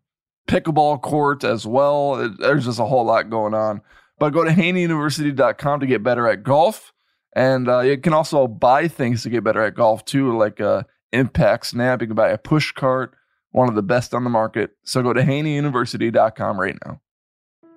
pickleball 0.46 1.00
court 1.00 1.44
as 1.44 1.66
well. 1.66 2.16
It, 2.16 2.38
there's 2.38 2.66
just 2.66 2.80
a 2.80 2.84
whole 2.84 3.04
lot 3.04 3.30
going 3.30 3.54
on. 3.54 3.82
But 4.18 4.30
go 4.30 4.44
to 4.44 4.50
haneyuniversity.com 4.50 5.80
to 5.80 5.86
get 5.86 6.02
better 6.02 6.28
at 6.28 6.42
golf. 6.42 6.92
And 7.34 7.68
uh, 7.68 7.80
you 7.80 7.96
can 7.96 8.12
also 8.12 8.46
buy 8.46 8.88
things 8.88 9.22
to 9.22 9.30
get 9.30 9.44
better 9.44 9.62
at 9.62 9.74
golf 9.74 10.04
too, 10.04 10.36
like 10.36 10.60
uh, 10.60 10.82
Impact 11.12 11.66
Snap. 11.66 12.00
You 12.00 12.08
can 12.08 12.16
buy 12.16 12.30
a 12.30 12.38
push 12.38 12.72
cart, 12.72 13.14
one 13.52 13.68
of 13.68 13.76
the 13.76 13.82
best 13.82 14.12
on 14.12 14.24
the 14.24 14.30
market. 14.30 14.72
So 14.82 15.02
go 15.02 15.12
to 15.12 15.22
haneyuniversity.com 15.22 16.60
right 16.60 16.76
now. 16.84 17.00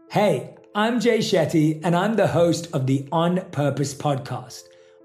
Hey, 0.09 0.55
I'm 0.75 0.99
Jay 0.99 1.19
Shetty, 1.19 1.79
and 1.83 1.95
I'm 1.95 2.15
the 2.15 2.27
host 2.27 2.67
of 2.73 2.87
the 2.87 3.07
On 3.11 3.41
Purpose 3.51 3.93
podcast. 3.93 4.63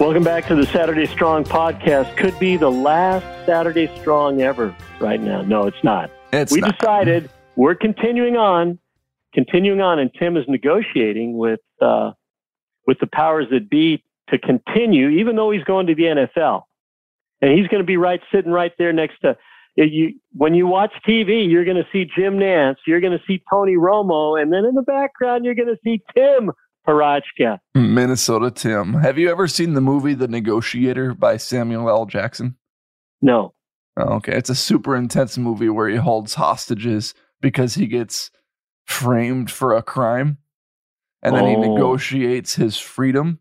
Welcome 0.00 0.24
back 0.24 0.46
to 0.48 0.56
the 0.56 0.66
Saturday 0.66 1.06
Strong 1.06 1.44
podcast. 1.44 2.16
Could 2.16 2.36
be 2.40 2.56
the 2.56 2.70
last 2.70 3.24
Saturday 3.46 3.88
Strong 4.00 4.42
ever 4.42 4.74
right 4.98 5.20
now. 5.20 5.42
No, 5.42 5.66
it's 5.66 5.84
not. 5.84 6.10
It's 6.32 6.50
we 6.50 6.60
not. 6.60 6.76
decided 6.76 7.30
we're 7.54 7.76
continuing 7.76 8.36
on, 8.36 8.78
continuing 9.32 9.80
on, 9.80 10.00
and 10.00 10.10
Tim 10.18 10.36
is 10.36 10.44
negotiating 10.48 11.36
with 11.36 11.60
uh, 11.80 12.12
with 12.86 12.98
the 12.98 13.06
powers 13.06 13.46
that 13.52 13.70
be 13.70 14.02
to 14.30 14.38
continue, 14.38 15.08
even 15.08 15.36
though 15.36 15.50
he's 15.50 15.64
going 15.64 15.86
to 15.86 15.94
the 15.94 16.04
NFL, 16.04 16.62
and 17.40 17.56
he's 17.56 17.68
going 17.68 17.82
to 17.82 17.86
be 17.86 17.96
right 17.96 18.20
sitting 18.32 18.50
right 18.50 18.72
there 18.78 18.92
next 18.92 19.20
to 19.20 19.36
you. 19.76 20.18
When 20.32 20.54
you 20.54 20.66
watch 20.66 20.92
TV, 21.06 21.48
you're 21.48 21.64
going 21.64 21.76
to 21.76 21.86
see 21.92 22.06
Jim 22.16 22.38
Nantz, 22.38 22.76
you're 22.86 23.00
going 23.00 23.16
to 23.16 23.24
see 23.26 23.42
Tony 23.48 23.76
Romo, 23.76 24.40
and 24.40 24.52
then 24.52 24.64
in 24.64 24.74
the 24.74 24.82
background, 24.82 25.44
you're 25.44 25.54
going 25.54 25.68
to 25.68 25.78
see 25.84 26.02
Tim 26.16 26.50
Parachka. 26.86 27.58
Minnesota 27.74 28.50
Tim. 28.50 28.94
Have 28.94 29.18
you 29.18 29.30
ever 29.30 29.46
seen 29.48 29.74
the 29.74 29.80
movie 29.80 30.14
The 30.14 30.28
Negotiator 30.28 31.14
by 31.14 31.36
Samuel 31.36 31.88
L. 31.88 32.06
Jackson? 32.06 32.56
No. 33.20 33.54
Oh, 33.96 34.14
okay. 34.16 34.36
It's 34.36 34.50
a 34.50 34.54
super 34.54 34.96
intense 34.96 35.36
movie 35.38 35.68
where 35.68 35.88
he 35.88 35.96
holds 35.96 36.34
hostages 36.34 37.14
because 37.40 37.74
he 37.74 37.86
gets 37.86 38.30
framed 38.86 39.50
for 39.50 39.74
a 39.76 39.82
crime. 39.82 40.38
And 41.22 41.36
then 41.36 41.46
he 41.46 41.54
Oh. 41.56 41.60
negotiates 41.60 42.54
his 42.56 42.78
freedom 42.78 43.38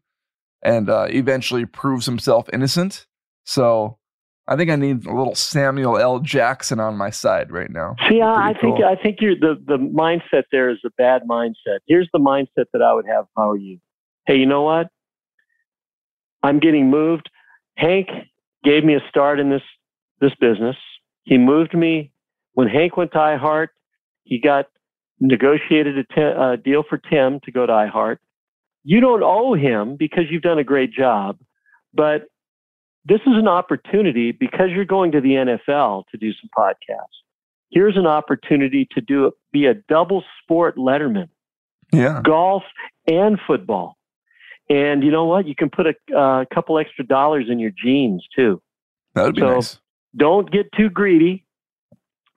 and 0.61 0.89
uh, 0.89 1.07
eventually 1.09 1.65
proves 1.65 2.05
himself 2.05 2.47
innocent. 2.53 3.07
So 3.43 3.97
I 4.47 4.55
think 4.55 4.69
I 4.69 4.75
need 4.75 5.05
a 5.05 5.15
little 5.15 5.35
Samuel 5.35 5.97
L. 5.97 6.19
Jackson 6.19 6.79
on 6.79 6.97
my 6.97 7.09
side 7.09 7.51
right 7.51 7.69
now. 7.69 7.95
See, 8.09 8.21
I, 8.21 8.49
I 8.49 8.53
Pretty 8.53 8.75
think. 8.75 8.83
I 8.83 8.95
think 8.95 9.17
you're 9.21 9.35
the 9.35 9.61
the 9.65 9.77
mindset 9.77 10.43
there 10.51 10.69
is 10.69 10.79
a 10.85 10.89
bad 10.97 11.23
mindset. 11.29 11.79
Here's 11.87 12.09
the 12.11 12.19
mindset 12.19 12.65
that 12.73 12.81
I 12.81 12.93
would 12.93 13.05
have 13.05 13.25
if 13.25 13.37
I 13.37 13.45
were 13.45 13.57
you. 13.57 13.79
Hey, 14.25 14.35
you 14.35 14.45
know 14.45 14.63
what? 14.63 14.87
I'm 16.43 16.59
getting 16.59 16.89
moved. 16.89 17.29
Hank 17.77 18.07
gave 18.63 18.83
me 18.83 18.95
a 18.95 19.01
start 19.09 19.39
in 19.39 19.49
this 19.49 19.61
this 20.19 20.33
business. 20.39 20.75
He 21.23 21.37
moved 21.37 21.73
me 21.73 22.11
when 22.53 22.67
Hank 22.67 22.97
went 22.97 23.11
to 23.11 23.19
iHeart. 23.19 23.67
He 24.23 24.39
got 24.39 24.67
negotiated 25.19 25.97
a 25.97 26.03
te- 26.03 26.21
uh, 26.21 26.55
deal 26.57 26.83
for 26.87 26.97
Tim 26.97 27.39
to 27.41 27.51
go 27.51 27.65
to 27.65 27.71
iHeart. 27.71 28.17
You 28.83 28.99
don't 28.99 29.23
owe 29.23 29.53
him 29.53 29.95
because 29.97 30.23
you've 30.29 30.41
done 30.41 30.57
a 30.57 30.63
great 30.63 30.91
job, 30.91 31.37
but 31.93 32.23
this 33.05 33.19
is 33.21 33.33
an 33.35 33.47
opportunity 33.47 34.31
because 34.31 34.69
you're 34.71 34.85
going 34.85 35.11
to 35.13 35.21
the 35.21 35.29
NFL 35.33 36.03
to 36.11 36.17
do 36.17 36.31
some 36.33 36.49
podcasts. 36.57 37.05
Here's 37.71 37.97
an 37.97 38.05
opportunity 38.05 38.87
to 38.91 39.01
do 39.01 39.27
it, 39.27 39.33
be 39.51 39.65
a 39.65 39.73
double 39.73 40.23
sport 40.43 40.77
letterman, 40.77 41.29
Yeah. 41.91 42.21
golf 42.23 42.63
and 43.07 43.39
football. 43.47 43.97
And 44.69 45.03
you 45.03 45.11
know 45.11 45.25
what? 45.25 45.47
You 45.47 45.55
can 45.55 45.69
put 45.69 45.87
a 45.87 46.17
uh, 46.17 46.45
couple 46.53 46.77
extra 46.77 47.05
dollars 47.05 47.47
in 47.49 47.59
your 47.59 47.71
jeans 47.71 48.25
too. 48.35 48.61
That 49.15 49.25
would 49.25 49.35
be 49.35 49.41
So- 49.41 49.53
nice. 49.55 49.79
Don't 50.17 50.51
get 50.51 50.69
too 50.73 50.89
greedy, 50.89 51.45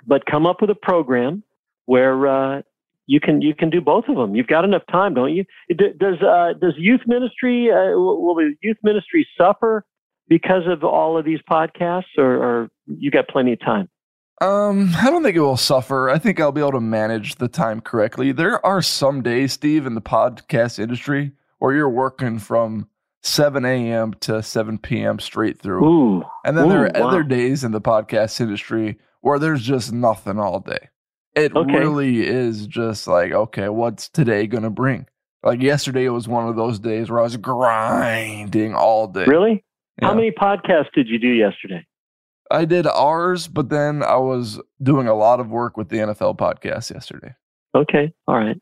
but 0.07 0.25
come 0.27 0.47
up 0.47 0.61
with 0.61 0.71
a 0.71 0.77
program 0.77 1.43
where 1.87 2.27
uh, 2.29 2.63
you 3.07 3.19
can 3.19 3.43
you 3.43 3.53
can 3.53 3.69
do 3.69 3.81
both 3.81 4.05
of 4.09 4.15
them. 4.17 4.37
You've 4.37 4.47
got 4.47 4.65
enough 4.65 4.83
time, 4.91 5.13
don't 5.15 5.35
you? 5.35 5.45
Does 5.77 6.23
uh, 6.23 6.53
does 6.61 6.75
youth 6.77 7.01
ministry 7.07 7.73
uh, 7.73 7.97
will 7.99 8.23
will 8.23 8.37
the 8.37 8.55
youth 8.63 8.77
ministry 8.85 9.27
suffer 9.37 9.85
because 10.29 10.63
of 10.67 10.85
all 10.85 11.19
of 11.19 11.25
these 11.25 11.41
podcasts, 11.51 12.17
or, 12.19 12.37
or 12.43 12.69
you 12.87 13.11
got 13.11 13.29
plenty 13.29 13.53
of 13.53 13.61
time? 13.61 13.89
Um, 14.41 14.91
I 14.97 15.11
don't 15.11 15.23
think 15.23 15.37
it 15.37 15.41
will 15.41 15.57
suffer. 15.57 16.11
I 16.11 16.19
think 16.19 16.41
I'll 16.41 16.53
be 16.53 16.61
able 16.61 16.73
to 16.73 16.81
manage 16.81 17.37
the 17.37 17.49
time 17.49 17.81
correctly. 17.81 18.33
There 18.33 18.65
are 18.67 18.83
some 18.83 19.23
days, 19.23 19.53
Steve, 19.53 19.87
in 19.87 19.95
the 19.95 20.01
podcast 20.03 20.79
industry 20.79 21.33
where 21.59 21.75
you're 21.75 21.89
working 21.89 22.39
from 22.41 22.89
7 23.23 23.65
a.m. 23.65 24.13
to 24.21 24.43
7 24.43 24.79
p.m. 24.79 25.19
straight 25.21 25.59
through. 25.61 25.85
Ooh, 25.87 26.23
And 26.45 26.59
then 26.59 26.69
there 26.69 26.85
are 26.85 26.91
wow. 27.01 27.09
other 27.09 27.23
days 27.23 27.65
in 27.65 27.71
the 27.73 27.81
podcast 27.81 28.41
industry 28.41 28.99
where 29.21 29.39
there's 29.39 29.63
just 29.63 29.93
nothing 29.93 30.39
all 30.39 30.61
day. 30.61 30.91
It 31.35 31.55
Okay. 31.55 31.79
really 31.79 32.27
is 32.27 32.67
just 32.67 33.07
like, 33.07 33.33
okay, 33.33 33.69
what's 33.69 34.09
today 34.09 34.47
going 34.47 34.65
to 34.65 34.71
bring? 34.71 35.07
Like 35.43 35.63
yesterday 35.63 36.05
it 36.05 36.11
was 36.11 36.29
one 36.29 36.49
of 36.49 36.57
those 36.57 36.79
days 36.79 37.09
where 37.11 37.21
I 37.21 37.25
was 37.25 37.37
grinding 37.37 38.75
all 38.75 39.07
day. 39.07 39.25
Really? 39.27 39.65
How 40.03 40.15
many 40.15 40.31
podcasts 40.31 40.93
did 40.95 41.09
you 41.09 41.19
do 41.19 41.29
yesterday? 41.29 41.87
I 42.51 42.65
did 42.65 42.87
ours, 42.87 43.49
but 43.49 43.69
then 43.69 44.03
I 44.03 44.17
was 44.17 44.61
doing 44.83 45.09
a 45.09 45.15
lot 45.15 45.41
of 45.41 45.49
work 45.49 45.77
with 45.77 45.89
the 45.89 45.99
NFL 45.99 46.37
podcast 46.37 46.93
yesterday. 46.93 47.35
Okay, 47.75 48.13
all 48.29 48.37
right. 48.37 48.57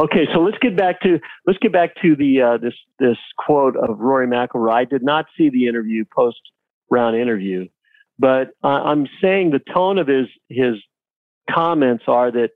Okay, 0.00 0.26
so 0.32 0.40
let's 0.40 0.58
get 0.58 0.76
back 0.76 1.00
to 1.02 1.18
let's 1.46 1.58
get 1.60 1.72
back 1.72 1.90
to 2.02 2.16
the 2.16 2.42
uh, 2.42 2.56
this 2.58 2.74
this 2.98 3.16
quote 3.38 3.76
of 3.76 3.98
Rory 3.98 4.26
McIlroy. 4.26 4.72
I 4.72 4.84
did 4.84 5.02
not 5.02 5.26
see 5.36 5.50
the 5.50 5.66
interview 5.66 6.04
post 6.14 6.40
round 6.90 7.16
interview, 7.16 7.68
but 8.18 8.48
uh, 8.62 8.68
I'm 8.68 9.06
saying 9.22 9.50
the 9.50 9.60
tone 9.72 9.98
of 9.98 10.08
his 10.08 10.26
his 10.48 10.74
comments 11.50 12.04
are 12.08 12.30
that 12.32 12.50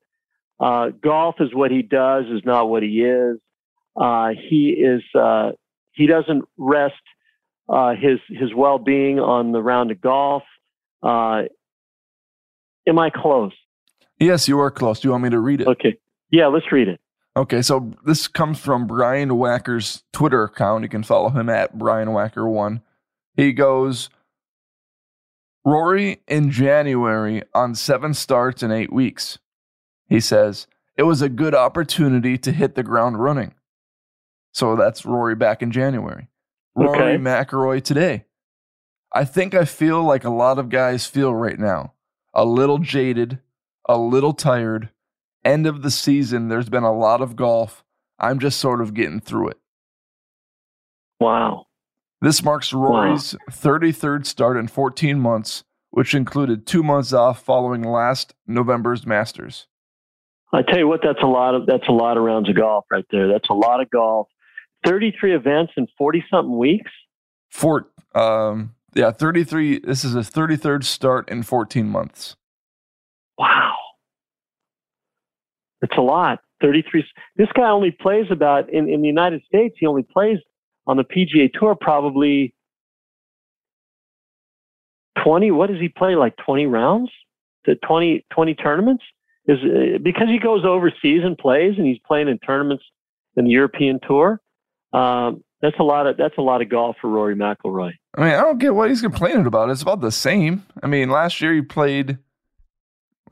uh, 0.61 0.91
golf 1.03 1.37
is 1.41 1.55
what 1.55 1.71
he 1.71 1.83
does, 1.83 2.25
is 2.27 2.43
not 2.45 2.69
what 2.69 2.83
he 2.83 3.03
is. 3.03 3.39
Uh, 3.97 4.31
he 4.49 4.71
is 4.71 5.03
uh, 5.19 5.53
he 5.93 6.07
doesn't 6.07 6.45
rest 6.59 6.95
uh, 7.73 7.95
his 7.95 8.21
his 8.29 8.55
well 8.55 8.79
being 8.79 9.19
on 9.19 9.53
the 9.53 9.63
round 9.63 9.91
of 9.91 10.01
golf. 10.01 10.43
Uh, 11.03 11.43
am 12.87 12.99
I 12.99 13.11
close? 13.11 13.53
Yes, 14.21 14.47
you 14.47 14.61
are 14.61 14.71
close. 14.71 15.01
Do 15.01 15.09
you 15.09 15.13
want 15.13 15.25
me 15.25 15.31
to 15.31 15.41
read 15.41 15.63
it? 15.63 15.67
Okay. 15.67 15.97
Yeah, 16.31 16.47
let's 16.47 16.71
read 16.71 16.89
it. 16.89 17.01
Okay, 17.35 17.63
so 17.63 17.93
this 18.05 18.29
comes 18.29 18.61
from 18.61 18.87
Brian 18.87 19.31
Wacker's 19.31 20.03
Twitter 20.13 20.45
account. 20.45 20.83
You 20.83 20.89
can 20.91 21.03
follow 21.03 21.31
him 21.31 21.49
at 21.49 21.79
Brian 21.79 22.09
Wacker1. 22.09 22.83
He 23.35 23.53
goes, 23.53 24.11
Rory 25.65 26.21
in 26.29 26.51
January 26.51 27.43
on 27.55 27.75
seven 27.75 28.13
starts 28.13 28.63
in 28.63 28.71
eight 28.71 28.93
weeks. 28.93 29.39
He 30.09 30.21
says, 30.21 30.67
it 30.99 31.05
was 31.05 31.23
a 31.23 31.31
good 31.31 31.55
opportunity 31.55 32.37
to 32.37 32.53
hit 32.53 32.75
the 32.75 32.83
ground 32.83 33.19
running. 33.19 33.55
So 34.53 34.77
that's 34.77 35.07
Rory 35.07 35.35
back 35.35 35.63
in 35.63 35.71
January. 35.71 36.29
Rory 36.75 37.15
Okay. 37.15 37.23
McIlroy 37.23 37.83
today. 37.83 38.25
I 39.15 39.25
think 39.25 39.55
I 39.55 39.65
feel 39.65 40.03
like 40.03 40.25
a 40.25 40.31
lot 40.31 40.59
of 40.59 40.69
guys 40.71 41.07
feel 41.07 41.35
right 41.35 41.59
now. 41.59 41.93
A 42.35 42.45
little 42.45 42.79
jaded, 42.79 43.41
a 43.87 43.99
little 43.99 44.33
tired. 44.33 44.89
End 45.45 45.67
of 45.67 45.83
the 45.83 45.91
season, 45.91 46.49
there's 46.49 46.69
been 46.71 46.85
a 46.85 46.97
lot 46.97 47.21
of 47.21 47.37
golf. 47.37 47.85
I'm 48.19 48.39
just 48.39 48.59
sort 48.59 48.81
of 48.81 48.95
getting 48.95 49.21
through 49.21 49.49
it. 49.51 49.59
Wow. 51.21 51.67
This 52.21 52.43
marks 52.43 52.73
Rory's 52.73 53.35
33rd 53.51 54.27
start 54.27 54.57
in 54.57 54.69
14 54.69 55.19
months, 55.19 55.65
which 55.91 56.15
included 56.15 56.67
two 56.67 56.83
months 56.83 57.13
off 57.13 57.45
following 57.45 57.83
last 57.83 58.35
November's 58.47 59.05
Masters. 59.07 59.67
I 60.53 60.63
tell 60.63 60.79
you 60.79 60.87
what, 60.87 61.01
that's 61.03 61.23
a 61.23 61.27
lot 61.27 61.55
of 61.55 61.67
that's 61.67 61.89
a 61.89 61.93
lot 61.93 62.17
of 62.17 62.23
rounds 62.23 62.49
of 62.49 62.57
golf 62.57 62.85
right 62.91 63.07
there. 63.11 63.27
That's 63.27 63.49
a 63.51 63.55
lot 63.55 63.81
of 63.81 63.91
golf. 63.91 64.29
Thirty-three 64.85 65.35
events 65.35 65.73
in 65.77 65.87
forty-something 65.97 66.57
weeks. 66.57 66.91
Four, 67.51 67.89
um, 68.15 68.75
yeah, 68.95 69.11
33. 69.11 69.81
This 69.81 70.05
is 70.05 70.15
his 70.15 70.31
33rd 70.31 70.85
start 70.85 71.29
in 71.29 71.43
14 71.43 71.87
months. 71.87 72.35
Wow, 73.39 73.75
it's 75.81 75.97
a 75.97 76.01
lot. 76.01 76.41
Thirty-three. 76.61 77.05
This 77.37 77.49
guy 77.55 77.69
only 77.69 77.91
plays 77.91 78.27
about 78.31 78.71
in 78.71 78.89
in 78.89 79.03
the 79.03 79.09
United 79.09 79.43
States. 79.47 79.75
He 79.79 79.87
only 79.87 80.03
plays 80.03 80.39
on 80.87 80.97
the 80.97 81.05
PGA 81.05 81.51
Tour 81.53 81.77
probably 81.81 82.55
twenty. 85.23 85.51
What 85.51 85.71
does 85.71 85.81
he 85.81 85.89
play? 85.89 86.15
Like 86.17 86.37
twenty 86.37 86.67
rounds? 86.67 87.11
To 87.67 87.77
20, 87.77 88.27
20 88.33 88.55
tournaments? 88.57 89.05
Is 89.47 89.59
uh, 89.63 89.99
because 90.03 90.29
he 90.29 90.39
goes 90.39 90.65
overseas 90.65 91.23
and 91.25 91.39
plays, 91.39 91.75
and 91.77 91.87
he's 91.87 91.99
playing 92.07 92.29
in 92.29 92.39
tournaments 92.39 92.85
in 93.37 93.45
the 93.45 93.51
European 93.51 93.99
Tour. 94.07 94.41
Um, 94.93 95.43
that's 95.61 95.79
a 95.79 95.83
lot 95.85 96.07
of 96.07 96.17
that's 96.17 96.37
a 96.39 96.43
lot 96.43 96.61
of 96.61 96.69
golf 96.69 96.97
for 97.01 97.09
Rory 97.09 97.37
McIlroy. 97.37 97.93
I 98.17 98.21
mean, 98.21 98.35
I 98.35 98.41
don't 98.41 98.59
get 98.59 98.75
what 98.75 98.91
he's 98.91 99.01
complaining 99.01 99.47
about. 99.47 99.71
It's 99.71 99.83
about 99.83 100.01
the 100.01 100.13
same. 100.13 100.67
I 100.83 100.87
mean, 100.87 101.09
last 101.09 101.41
year 101.41 101.55
he 101.55 101.63
played 101.63 102.19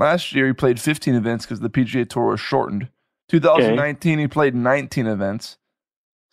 Last 0.01 0.35
year 0.35 0.47
he 0.47 0.55
played 0.55 0.81
15 0.81 1.15
events 1.15 1.45
because 1.45 1.61
the 1.61 1.69
PGA 1.69 2.09
Tour 2.09 2.31
was 2.31 2.41
shortened. 2.41 2.89
2019 3.29 4.19
he 4.19 4.27
played 4.27 4.55
19 4.55 5.07
events. 5.07 5.59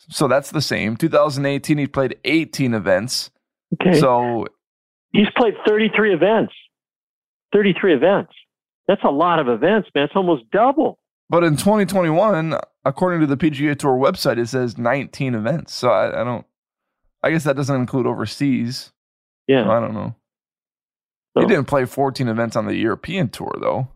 So 0.09 0.29
that's 0.29 0.51
the 0.51 0.61
same. 0.61 0.95
2018 0.95 1.77
he 1.77 1.85
played 1.85 2.17
18 2.23 2.73
events. 2.73 3.29
Okay. 3.73 3.99
So 3.99 4.47
He's 5.11 5.27
played 5.35 5.55
33 5.67 6.13
events. 6.13 6.53
33 7.51 7.93
events. 7.93 8.31
That's 8.87 9.03
a 9.03 9.09
lot 9.09 9.39
of 9.39 9.49
events, 9.49 9.89
man. 9.93 10.05
It's 10.05 10.15
almost 10.15 10.49
double. 10.49 10.97
But 11.29 11.43
in 11.43 11.57
2021, 11.57 12.57
according 12.85 13.21
to 13.21 13.27
the 13.27 13.37
PGA 13.37 13.77
Tour 13.77 13.97
website, 13.97 14.37
it 14.37 14.47
says 14.47 14.77
19 14.77 15.35
events. 15.35 15.73
So 15.73 15.89
I, 15.89 16.21
I 16.21 16.23
don't. 16.23 16.45
I 17.23 17.31
guess 17.31 17.43
that 17.43 17.55
doesn't 17.55 17.75
include 17.75 18.05
overseas. 18.05 18.93
Yeah. 19.47 19.65
So 19.65 19.71
I 19.71 19.79
don't 19.79 19.93
know. 19.93 20.15
He 21.39 21.45
didn't 21.45 21.65
play 21.65 21.85
14 21.85 22.27
events 22.27 22.55
on 22.55 22.65
the 22.65 22.75
European 22.75 23.29
Tour 23.29 23.53
though, 23.61 23.89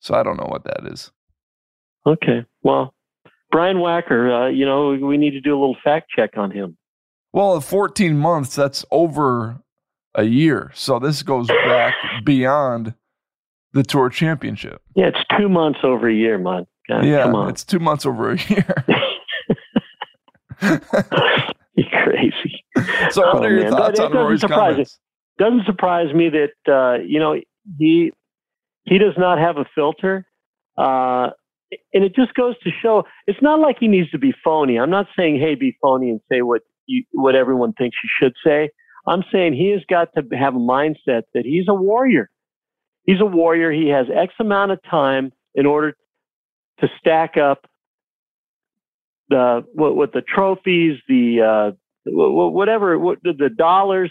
so 0.00 0.14
I 0.14 0.22
don't 0.22 0.36
know 0.36 0.48
what 0.48 0.64
that 0.64 0.86
is. 0.92 1.10
Okay. 2.06 2.44
Well, 2.62 2.94
Brian 3.50 3.78
Wacker, 3.78 4.46
uh, 4.46 4.48
you 4.48 4.66
know, 4.66 4.90
we 4.90 5.16
need 5.16 5.30
to 5.30 5.40
do 5.40 5.52
a 5.52 5.58
little 5.58 5.76
fact 5.82 6.10
check 6.14 6.36
on 6.36 6.50
him. 6.50 6.76
Well, 7.32 7.60
14 7.60 8.16
months, 8.16 8.54
that's 8.54 8.84
over 8.90 9.62
a 10.14 10.24
year. 10.24 10.70
So 10.74 10.98
this 10.98 11.22
goes 11.22 11.48
back 11.48 11.94
beyond 12.24 12.94
the 13.76 13.82
Tour 13.84 14.08
Championship. 14.08 14.82
Yeah, 14.94 15.06
it's 15.08 15.18
two 15.38 15.48
months 15.48 15.80
over 15.84 16.08
a 16.08 16.14
year, 16.14 16.38
man. 16.38 16.66
God, 16.88 17.04
yeah, 17.04 17.24
come 17.24 17.34
on. 17.34 17.48
it's 17.50 17.62
two 17.64 17.78
months 17.78 18.06
over 18.06 18.32
a 18.32 18.38
year. 18.38 18.84
You're 20.62 21.90
crazy. 22.04 22.64
So 23.10 23.22
what 23.34 23.44
are 23.44 23.50
your 23.52 23.64
man. 23.64 23.72
thoughts 23.72 23.98
That- 23.98 24.12
on 24.16 24.32
it 24.32 24.38
surprise 24.38 24.70
comments? 24.72 24.98
Doesn't 25.38 25.66
surprise 25.66 26.14
me 26.14 26.30
that 26.30 26.72
uh, 26.72 27.02
you 27.04 27.18
know 27.20 27.36
he 27.78 28.10
he 28.84 28.96
does 28.98 29.12
not 29.18 29.38
have 29.38 29.58
a 29.58 29.66
filter, 29.74 30.24
uh, 30.78 31.28
and 31.92 32.04
it 32.04 32.14
just 32.14 32.32
goes 32.32 32.58
to 32.60 32.70
show 32.82 33.04
it's 33.26 33.42
not 33.42 33.60
like 33.60 33.76
he 33.78 33.86
needs 33.88 34.10
to 34.12 34.18
be 34.18 34.32
phony. 34.42 34.78
I'm 34.78 34.88
not 34.88 35.06
saying 35.18 35.38
hey 35.38 35.54
be 35.54 35.76
phony 35.82 36.08
and 36.08 36.20
say 36.32 36.40
what 36.40 36.62
you 36.86 37.04
what 37.12 37.34
everyone 37.34 37.74
thinks 37.74 37.98
you 38.02 38.08
should 38.18 38.32
say. 38.42 38.70
I'm 39.06 39.22
saying 39.30 39.52
he 39.54 39.68
has 39.70 39.82
got 39.90 40.08
to 40.16 40.24
have 40.36 40.56
a 40.56 40.58
mindset 40.58 41.22
that 41.34 41.44
he's 41.44 41.66
a 41.68 41.74
warrior. 41.74 42.30
He's 43.06 43.20
a 43.20 43.26
warrior. 43.26 43.70
He 43.70 43.88
has 43.88 44.06
X 44.12 44.34
amount 44.40 44.72
of 44.72 44.82
time 44.82 45.32
in 45.54 45.64
order 45.64 45.96
to 46.80 46.88
stack 46.98 47.36
up 47.36 47.66
the 49.28 49.64
what, 49.72 49.96
what 49.96 50.12
the 50.12 50.22
trophies, 50.22 50.98
the 51.08 51.40
uh, 51.40 51.70
wh- 52.04 52.50
wh- 52.50 52.52
whatever, 52.52 52.98
what, 52.98 53.22
the, 53.22 53.32
the 53.32 53.48
dollars. 53.48 54.10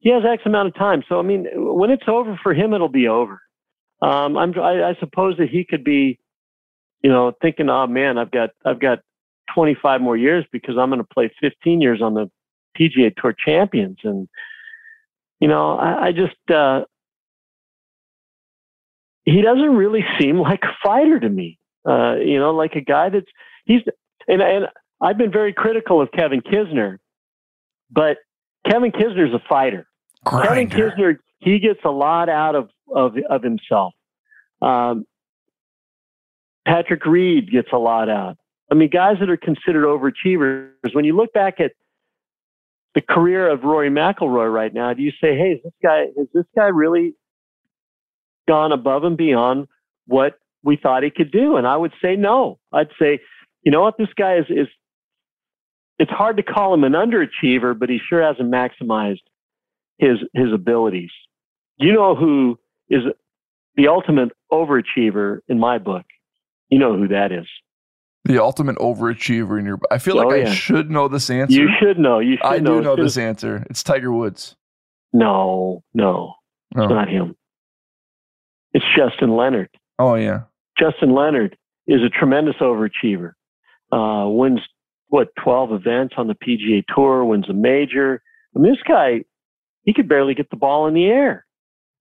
He 0.00 0.10
has 0.10 0.24
X 0.24 0.42
amount 0.46 0.68
of 0.68 0.74
time. 0.74 1.04
So 1.08 1.18
I 1.18 1.22
mean, 1.22 1.46
when 1.54 1.90
it's 1.90 2.08
over 2.08 2.38
for 2.42 2.54
him, 2.54 2.72
it'll 2.74 2.88
be 2.88 3.06
over. 3.06 3.40
Um, 4.00 4.36
I'm, 4.36 4.58
I, 4.58 4.90
I 4.90 4.96
suppose 4.98 5.36
that 5.38 5.48
he 5.48 5.64
could 5.64 5.84
be, 5.84 6.18
you 7.02 7.10
know, 7.10 7.32
thinking, 7.40 7.68
oh 7.68 7.86
man, 7.86 8.18
I've 8.18 8.32
got 8.32 8.50
I've 8.64 8.80
got 8.80 9.00
25 9.54 10.00
more 10.00 10.16
years 10.16 10.44
because 10.50 10.76
I'm 10.78 10.88
going 10.88 10.98
to 11.00 11.04
play 11.04 11.30
15 11.40 11.80
years 11.80 12.02
on 12.02 12.14
the 12.14 12.30
PGA 12.78 13.14
Tour 13.14 13.34
Champions, 13.34 13.98
and 14.02 14.28
you 15.38 15.48
know, 15.48 15.76
I, 15.76 16.06
I 16.06 16.12
just 16.12 16.34
uh, 16.50 16.84
he 19.24 19.42
doesn't 19.42 19.76
really 19.76 20.04
seem 20.18 20.38
like 20.38 20.62
a 20.62 20.74
fighter 20.82 21.18
to 21.20 21.28
me. 21.28 21.58
Uh, 21.86 22.16
you 22.16 22.38
know, 22.38 22.52
like 22.52 22.74
a 22.74 22.80
guy 22.80 23.08
that's 23.08 23.26
he's 23.64 23.80
and 24.28 24.42
and 24.42 24.66
I've 25.00 25.18
been 25.18 25.32
very 25.32 25.52
critical 25.52 26.00
of 26.00 26.10
Kevin 26.12 26.40
Kisner, 26.40 26.98
but 27.90 28.18
Kevin 28.68 28.92
Kisner's 28.92 29.34
a 29.34 29.42
fighter. 29.48 29.86
Kevin 30.28 30.68
Kisner 30.68 31.16
he 31.40 31.58
gets 31.58 31.80
a 31.84 31.90
lot 31.90 32.28
out 32.28 32.54
of 32.54 32.70
of 32.94 33.16
of 33.28 33.42
himself. 33.42 33.94
Um, 34.60 35.04
Patrick 36.66 37.04
Reed 37.04 37.50
gets 37.50 37.68
a 37.72 37.78
lot 37.78 38.08
out. 38.08 38.36
I 38.70 38.74
mean, 38.74 38.90
guys 38.90 39.16
that 39.20 39.28
are 39.28 39.36
considered 39.36 39.84
overachievers. 39.84 40.94
When 40.94 41.04
you 41.04 41.16
look 41.16 41.32
back 41.32 41.60
at 41.60 41.72
the 42.94 43.00
career 43.00 43.48
of 43.50 43.64
Rory 43.64 43.90
McIlroy 43.90 44.52
right 44.52 44.72
now, 44.72 44.92
do 44.94 45.02
you 45.02 45.10
say, 45.20 45.36
"Hey, 45.36 45.52
is 45.52 45.62
this 45.64 45.72
guy 45.82 46.06
has 46.16 46.28
this 46.32 46.46
guy 46.54 46.66
really 46.66 47.14
gone 48.48 48.72
above 48.72 49.04
and 49.04 49.16
beyond 49.16 49.68
what 50.06 50.34
we 50.62 50.76
thought 50.76 51.02
he 51.02 51.10
could 51.10 51.30
do?" 51.32 51.56
And 51.56 51.66
I 51.66 51.76
would 51.76 51.92
say 52.02 52.16
no. 52.16 52.58
I'd 52.72 52.88
say, 52.98 53.20
you 53.62 53.70
know 53.72 53.82
what, 53.82 53.96
this 53.98 54.08
guy 54.16 54.36
is 54.38 54.46
is. 54.48 54.68
It's 55.98 56.10
hard 56.10 56.36
to 56.38 56.42
call 56.42 56.74
him 56.74 56.84
an 56.84 56.92
underachiever, 56.94 57.78
but 57.78 57.88
he 57.88 57.98
sure 58.08 58.22
hasn't 58.22 58.50
maximized 58.50 59.20
his 59.98 60.18
his 60.34 60.52
abilities. 60.52 61.10
You 61.76 61.92
know 61.92 62.14
who 62.14 62.58
is 62.88 63.02
the 63.76 63.88
ultimate 63.88 64.30
overachiever 64.50 65.40
in 65.48 65.58
my 65.58 65.78
book? 65.78 66.04
You 66.70 66.78
know 66.78 66.96
who 66.96 67.08
that 67.08 67.30
is. 67.32 67.46
The 68.24 68.40
ultimate 68.42 68.76
overachiever 68.76 69.58
in 69.58 69.66
your. 69.66 69.78
I 69.90 69.98
feel 69.98 70.18
Oh, 70.18 70.26
like 70.28 70.42
yeah. 70.44 70.50
I 70.50 70.54
should 70.54 70.90
know 70.90 71.08
this 71.08 71.28
answer. 71.28 71.54
You 71.54 71.68
should 71.80 71.98
know. 71.98 72.18
You 72.20 72.36
should 72.36 72.46
I 72.46 72.58
know. 72.58 72.78
do 72.78 72.82
know 72.84 72.96
this 72.96 73.16
answer. 73.18 73.64
It's 73.68 73.82
Tiger 73.82 74.12
Woods. 74.12 74.56
No, 75.12 75.82
no, 75.92 76.34
Oh. 76.76 76.82
it's 76.82 76.90
not 76.90 77.08
him. 77.08 77.36
It's 78.74 78.84
Justin 78.96 79.36
Leonard. 79.36 79.70
Oh 79.98 80.14
yeah. 80.14 80.42
Justin 80.78 81.14
Leonard 81.14 81.56
is 81.86 82.00
a 82.02 82.08
tremendous 82.08 82.56
overachiever. 82.60 83.32
Uh, 83.90 84.28
wins 84.28 84.60
what 85.08 85.28
twelve 85.42 85.72
events 85.72 86.14
on 86.16 86.28
the 86.28 86.34
PGA 86.34 86.84
Tour. 86.94 87.24
Wins 87.24 87.48
a 87.48 87.52
major. 87.52 88.22
I 88.54 88.58
mean, 88.58 88.72
this 88.72 88.82
guy, 88.86 89.24
he 89.84 89.92
could 89.92 90.08
barely 90.08 90.34
get 90.34 90.50
the 90.50 90.56
ball 90.56 90.86
in 90.86 90.94
the 90.94 91.06
air. 91.06 91.46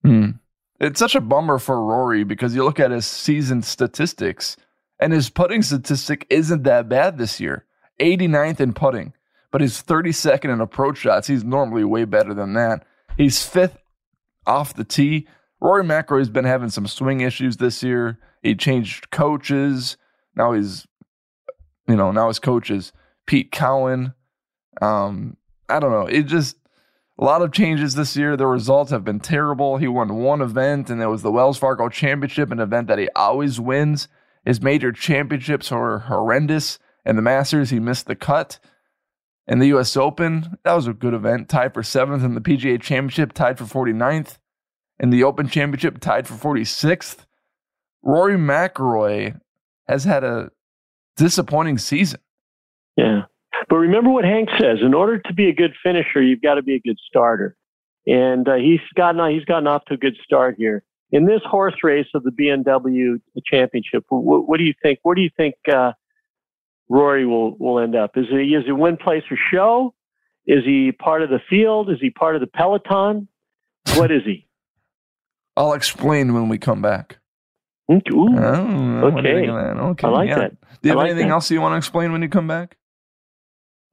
Hmm. 0.04 0.32
It's 0.80 1.00
such 1.00 1.16
a 1.16 1.22
bummer 1.22 1.60
for 1.60 1.84
Rory 1.84 2.24
because 2.24 2.56
you 2.56 2.64
look 2.64 2.80
at 2.80 2.90
his 2.90 3.06
season 3.06 3.62
statistics 3.62 4.58
and 5.00 5.14
his 5.14 5.30
putting 5.30 5.62
statistic 5.62 6.26
isn't 6.30 6.64
that 6.64 6.90
bad 6.90 7.18
this 7.18 7.40
year. 7.40 7.66
89th 8.00 8.60
in 8.60 8.74
putting, 8.74 9.14
but 9.52 9.62
he's 9.62 9.84
32nd 9.84 10.52
in 10.52 10.60
approach 10.60 10.98
shots. 10.98 11.28
He's 11.28 11.44
normally 11.44 11.84
way 11.84 12.06
better 12.06 12.34
than 12.34 12.54
that. 12.54 12.84
He's 13.16 13.46
fifth 13.46 13.78
off 14.48 14.74
the 14.74 14.84
tee. 14.84 15.28
Rory 15.62 15.84
McIlroy's 15.84 16.30
been 16.30 16.45
having 16.45 16.69
some 16.69 16.88
swing 16.88 17.21
issues 17.21 17.58
this 17.58 17.84
year. 17.84 18.17
He 18.41 18.56
changed 18.56 19.12
coaches. 19.12 19.95
Now 20.36 20.54
he's, 20.54 20.88
you 21.88 21.95
know, 21.95 22.12
now 22.12 22.28
his 22.28 22.39
coach 22.39 22.71
is 22.71 22.91
Pete 23.28 23.52
Cowan. 23.52 24.13
Um, 24.82 25.38
I 25.69 25.80
don't 25.80 25.91
know. 25.91 26.08
It 26.08 26.24
just 26.24 26.58
a 27.19 27.24
lot 27.24 27.43
of 27.43 27.52
changes 27.52 27.93
this 27.93 28.17
year. 28.17 28.36
The 28.36 28.47
results 28.47 28.89
have 28.89 29.04
been 29.04 29.19
terrible. 29.19 29.78
He 29.78 29.88
won 29.88 30.15
one 30.15 30.41
event, 30.41 30.89
and 30.89 31.02
it 31.02 31.08
was 31.08 31.21
the 31.21 31.32
Wells 31.32 31.60
Fargo 31.60 31.88
Championship, 31.88 32.52
an 32.52 32.60
event 32.60 32.88
that 32.88 32.97
he 32.97 33.10
always 33.15 33.60
wins. 33.60 34.08
His 34.43 34.62
major 34.62 34.91
championships 34.91 35.69
were 35.69 36.00
horrendous. 36.00 36.80
And 37.06 37.17
the 37.17 37.21
Masters, 37.21 37.69
he 37.69 37.80
missed 37.80 38.08
the 38.08 38.15
cut. 38.15 38.60
And 39.47 39.62
the 39.62 39.67
U.S. 39.67 39.95
Open, 39.97 40.58
that 40.63 40.74
was 40.74 40.88
a 40.88 40.93
good 40.93 41.13
event. 41.13 41.50
Tied 41.50 41.74
for 41.74 41.84
seventh 41.84 42.24
in 42.24 42.36
the 42.36 42.41
PGA 42.41 42.82
Championship, 42.82 43.34
tied 43.34 43.58
for 43.58 43.65
49th. 43.65 44.38
In 45.02 45.10
the 45.10 45.24
Open 45.24 45.50
Championship, 45.50 46.00
tied 46.00 46.28
for 46.28 46.36
46th. 46.36 47.26
Rory 48.04 48.38
McIlroy 48.38 49.40
has 49.88 50.06
had 50.06 50.24
a 50.24 50.52
disappointing 51.18 51.78
season. 51.78 52.22
Yeah. 52.96 53.24
But 53.68 53.78
remember 53.78 54.12
what 54.12 54.26
Hank 54.26 54.50
says: 54.60 54.80
in 54.82 54.94
order 54.94 55.20
to 55.20 55.34
be 55.34 55.50
a 55.50 55.54
good 55.54 55.74
finisher, 55.84 56.22
you've 56.22 56.42
got 56.42 56.56
to 56.56 56.62
be 56.62 56.76
a 56.76 56.80
good 56.80 56.98
starter. 57.08 57.58
And 58.08 58.48
uh, 58.48 58.56
he's 58.56 58.80
gotten 58.96 59.32
he's 59.32 59.46
gotten 59.46 59.68
off 59.68 59.86
to 59.86 59.96
a 59.96 59.98
good 59.98 60.16
start 60.24 60.56
here 60.58 60.84
in 61.12 61.26
this 61.26 61.42
horse 61.46 61.76
race 61.84 62.08
of 62.16 62.24
the 62.24 62.32
BMW 62.32 63.20
Championship. 63.46 64.06
What, 64.10 64.48
what 64.48 64.58
do 64.58 64.64
you 64.64 64.74
think? 64.82 65.00
Where 65.04 65.16
do 65.16 65.22
you 65.22 65.30
think 65.36 65.56
uh, 65.72 65.92
Rory 66.90 67.26
will 67.26 67.56
will 67.58 67.80
end 67.80 67.96
up? 67.96 68.18
Is 68.18 68.26
he 68.30 68.56
is 68.56 68.66
he 68.66 68.72
win, 68.72 68.98
place, 68.98 69.24
or 69.30 69.38
show? 69.52 69.94
Is 70.48 70.64
he 70.66 70.92
part 70.92 71.22
of 71.22 71.30
the 71.30 71.40
field? 71.50 71.90
Is 71.90 71.98
he 72.02 72.10
part 72.10 72.36
of 72.36 72.42
the 72.42 72.48
peloton? 72.48 73.28
What 73.96 74.12
is 74.12 74.24
he? 74.26 74.48
I'll 75.62 75.74
explain 75.74 76.34
when 76.34 76.50
we 76.50 76.58
come 76.58 76.82
back. 76.82 77.19
Ooh, 77.91 78.00
Oh, 78.12 79.12
okay. 79.13 79.21
think 79.21 79.50
of 79.50 79.56
that? 79.56 79.78
Okay. 79.78 80.08
I 80.08 80.10
like 80.10 80.30
yeah. 80.30 80.39
that. 80.39 80.52
Do 80.62 80.67
you 80.84 80.89
have 80.89 80.97
like 80.97 81.10
anything 81.12 81.28
that. 81.28 81.34
else 81.34 81.52
you 81.52 81.62
want 81.62 81.74
to 81.74 81.78
explain 81.78 82.12
when 82.12 82.21
you 82.24 82.30
come 82.30 82.47
back? 82.47 82.78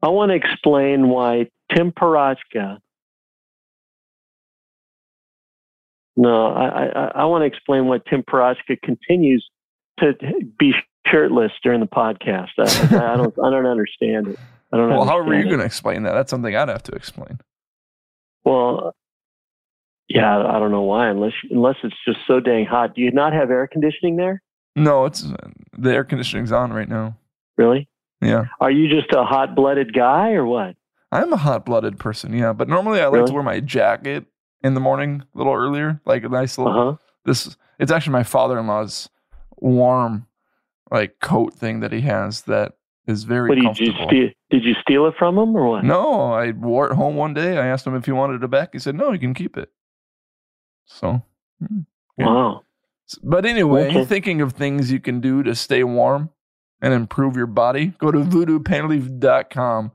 I 0.02 0.08
want 0.08 0.30
to 0.30 0.36
explain 0.36 1.08
why 1.08 1.48
Tim 1.74 1.92
Parachka. 1.92 2.78
No, 6.16 6.46
I, 6.48 6.86
I, 6.86 7.12
I 7.16 7.24
want 7.26 7.42
to 7.42 7.46
explain 7.46 7.86
why 7.86 7.98
Tim 8.08 8.22
Parachka 8.22 8.80
continues 8.82 9.46
to 10.00 10.14
be 10.58 10.72
shirtless 11.06 11.52
during 11.62 11.80
the 11.80 11.86
podcast. 11.86 12.48
I, 12.58 13.12
I 13.12 13.16
don't, 13.16 13.34
I 13.44 13.50
don't 13.50 13.66
understand 13.66 14.28
it. 14.28 14.38
I 14.72 14.76
don't. 14.76 14.88
Well, 14.98 15.04
how 15.04 15.18
are 15.18 15.34
you 15.34 15.44
going 15.44 15.58
to 15.60 15.64
explain 15.64 16.04
that? 16.04 16.12
That's 16.12 16.30
something 16.30 16.54
I'd 16.54 16.68
have 16.68 16.82
to 16.84 16.92
explain. 16.92 17.38
Well, 18.44 18.94
yeah, 20.08 20.38
I 20.38 20.58
don't 20.58 20.70
know 20.70 20.82
why. 20.82 21.08
Unless, 21.08 21.32
unless 21.50 21.76
it's 21.82 21.96
just 22.06 22.18
so 22.26 22.40
dang 22.40 22.66
hot. 22.66 22.94
Do 22.94 23.00
you 23.02 23.10
not 23.10 23.32
have 23.32 23.50
air 23.50 23.66
conditioning 23.66 24.16
there? 24.16 24.42
No, 24.76 25.04
it's 25.06 25.26
the 25.76 25.90
air 25.92 26.04
conditioning's 26.04 26.52
on 26.52 26.72
right 26.72 26.88
now. 26.88 27.16
Really? 27.56 27.88
Yeah. 28.20 28.44
Are 28.60 28.70
you 28.70 28.88
just 28.88 29.12
a 29.12 29.24
hot-blooded 29.24 29.92
guy 29.92 30.32
or 30.32 30.44
what? 30.46 30.76
I'm 31.10 31.32
a 31.32 31.36
hot 31.36 31.64
blooded 31.64 31.98
person, 31.98 32.32
yeah. 32.32 32.52
But 32.52 32.68
normally 32.68 33.00
I 33.00 33.04
like 33.06 33.14
Really? 33.14 33.28
to 33.28 33.32
wear 33.34 33.42
my 33.42 33.60
jacket 33.60 34.26
in 34.62 34.74
the 34.74 34.80
morning 34.80 35.22
a 35.34 35.38
little 35.38 35.54
earlier, 35.54 36.00
like 36.04 36.24
a 36.24 36.28
nice 36.28 36.58
little 36.58 36.72
Uh-huh. 36.90 36.96
this 37.24 37.56
It's 37.78 37.90
actually 37.92 38.12
my 38.12 38.24
father-in-law's 38.24 39.08
warm 39.56 40.26
like 40.90 41.20
coat 41.20 41.54
thing 41.54 41.80
that 41.80 41.92
he 41.92 42.00
has 42.02 42.42
that 42.42 42.72
is 43.06 43.24
very 43.24 43.48
What 43.48 43.54
did 43.56 43.62
you 43.78 43.92
comfortable. 43.92 44.08
steal? 44.08 44.28
Did 44.50 44.64
you 44.64 44.74
steal 44.82 45.06
it 45.06 45.14
from 45.18 45.38
him 45.38 45.54
or 45.56 45.68
what? 45.70 45.84
No, 45.84 46.32
I 46.32 46.50
wore 46.52 46.90
it 46.90 46.94
home 46.94 47.16
one 47.16 47.34
day. 47.34 47.58
I 47.58 47.66
asked 47.66 47.86
him 47.86 47.94
if 47.94 48.04
he 48.06 48.12
wanted 48.12 48.42
it 48.42 48.50
back. 48.50 48.70
He 48.72 48.78
said, 48.78 48.94
"No, 48.94 49.12
you 49.12 49.18
can 49.18 49.34
keep 49.34 49.56
it." 49.56 49.70
So, 50.88 51.22
mm, 51.62 51.86
yeah. 52.16 52.26
Wow. 52.26 52.62
But 53.22 53.46
anyway, 53.46 53.88
Okay. 53.88 54.04
thinking 54.04 54.40
of 54.40 54.52
things 54.54 54.90
you 54.90 55.00
can 55.00 55.20
do 55.20 55.42
to 55.44 55.54
stay 55.54 55.84
warm 55.84 56.30
and 56.82 56.92
improve 56.92 57.36
your 57.36 57.46
body, 57.46 57.94
go 57.98 58.10
to 58.10 58.18
voodoopainrelief.com 58.18 59.92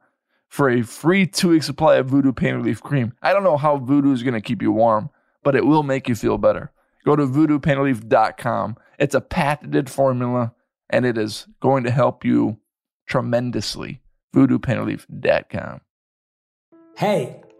for 0.49 0.69
a 0.69 0.81
free 0.83 1.25
two 1.27 1.49
week 1.49 1.63
supply 1.63 1.95
of 1.95 2.07
Voodoo 2.07 2.31
Pain 2.33 2.55
Relief 2.55 2.81
Cream. 2.81 3.13
I 3.21 3.33
don't 3.33 3.43
know 3.43 3.57
how 3.57 3.77
Voodoo 3.77 4.11
is 4.13 4.23
going 4.23 4.33
to 4.35 4.41
keep 4.41 4.61
you 4.61 4.71
warm, 4.71 5.09
but 5.43 5.55
it 5.55 5.65
will 5.65 5.83
make 5.83 6.07
you 6.07 6.15
feel 6.15 6.37
better. 6.37 6.71
Go 7.05 7.15
to 7.15 7.25
voodoopainrelief.com. 7.25 8.77
It's 8.99 9.15
a 9.15 9.21
patented 9.21 9.89
formula 9.89 10.53
and 10.89 11.05
it 11.05 11.17
is 11.17 11.47
going 11.59 11.83
to 11.83 11.91
help 11.91 12.23
you 12.23 12.57
tremendously. 13.07 14.01
voodoopainrelief.com. 14.35 15.81
Hey, 16.97 17.42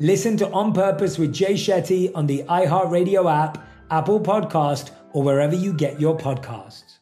Listen 0.00 0.36
to 0.38 0.50
On 0.50 0.72
Purpose 0.72 1.18
with 1.18 1.32
Jay 1.32 1.54
Shetty 1.54 2.10
on 2.16 2.26
the 2.26 2.42
iHeartRadio 2.44 3.32
app, 3.32 3.64
Apple 3.90 4.18
Podcast, 4.18 4.90
or 5.12 5.22
wherever 5.22 5.54
you 5.54 5.72
get 5.72 6.00
your 6.00 6.18
podcasts. 6.18 6.98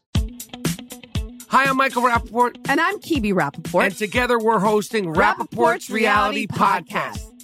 Hi, 1.48 1.64
I'm 1.64 1.76
Michael 1.78 2.02
Rapaport. 2.02 2.56
And 2.68 2.80
I'm 2.80 2.98
Kibi 2.98 3.32
Rapaport. 3.32 3.84
And 3.84 3.96
together 3.96 4.38
we're 4.38 4.58
hosting 4.58 5.06
Rapaport's 5.14 5.88
Reality 5.88 6.46
Podcast. 6.46 7.21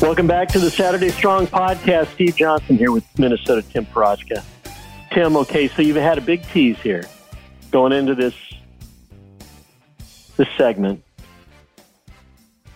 Welcome 0.00 0.26
back 0.26 0.48
to 0.48 0.58
the 0.58 0.70
Saturday 0.70 1.10
Strong 1.10 1.48
podcast. 1.48 2.06
Steve 2.14 2.34
Johnson 2.34 2.78
here 2.78 2.90
with 2.90 3.04
Minnesota 3.18 3.60
Tim 3.60 3.84
Parajka. 3.84 4.42
Tim, 5.12 5.36
okay, 5.36 5.68
so 5.68 5.82
you've 5.82 5.96
had 5.96 6.16
a 6.16 6.22
big 6.22 6.42
tease 6.48 6.78
here 6.80 7.04
going 7.70 7.92
into 7.92 8.14
this 8.14 8.34
this 10.38 10.48
segment. 10.56 11.04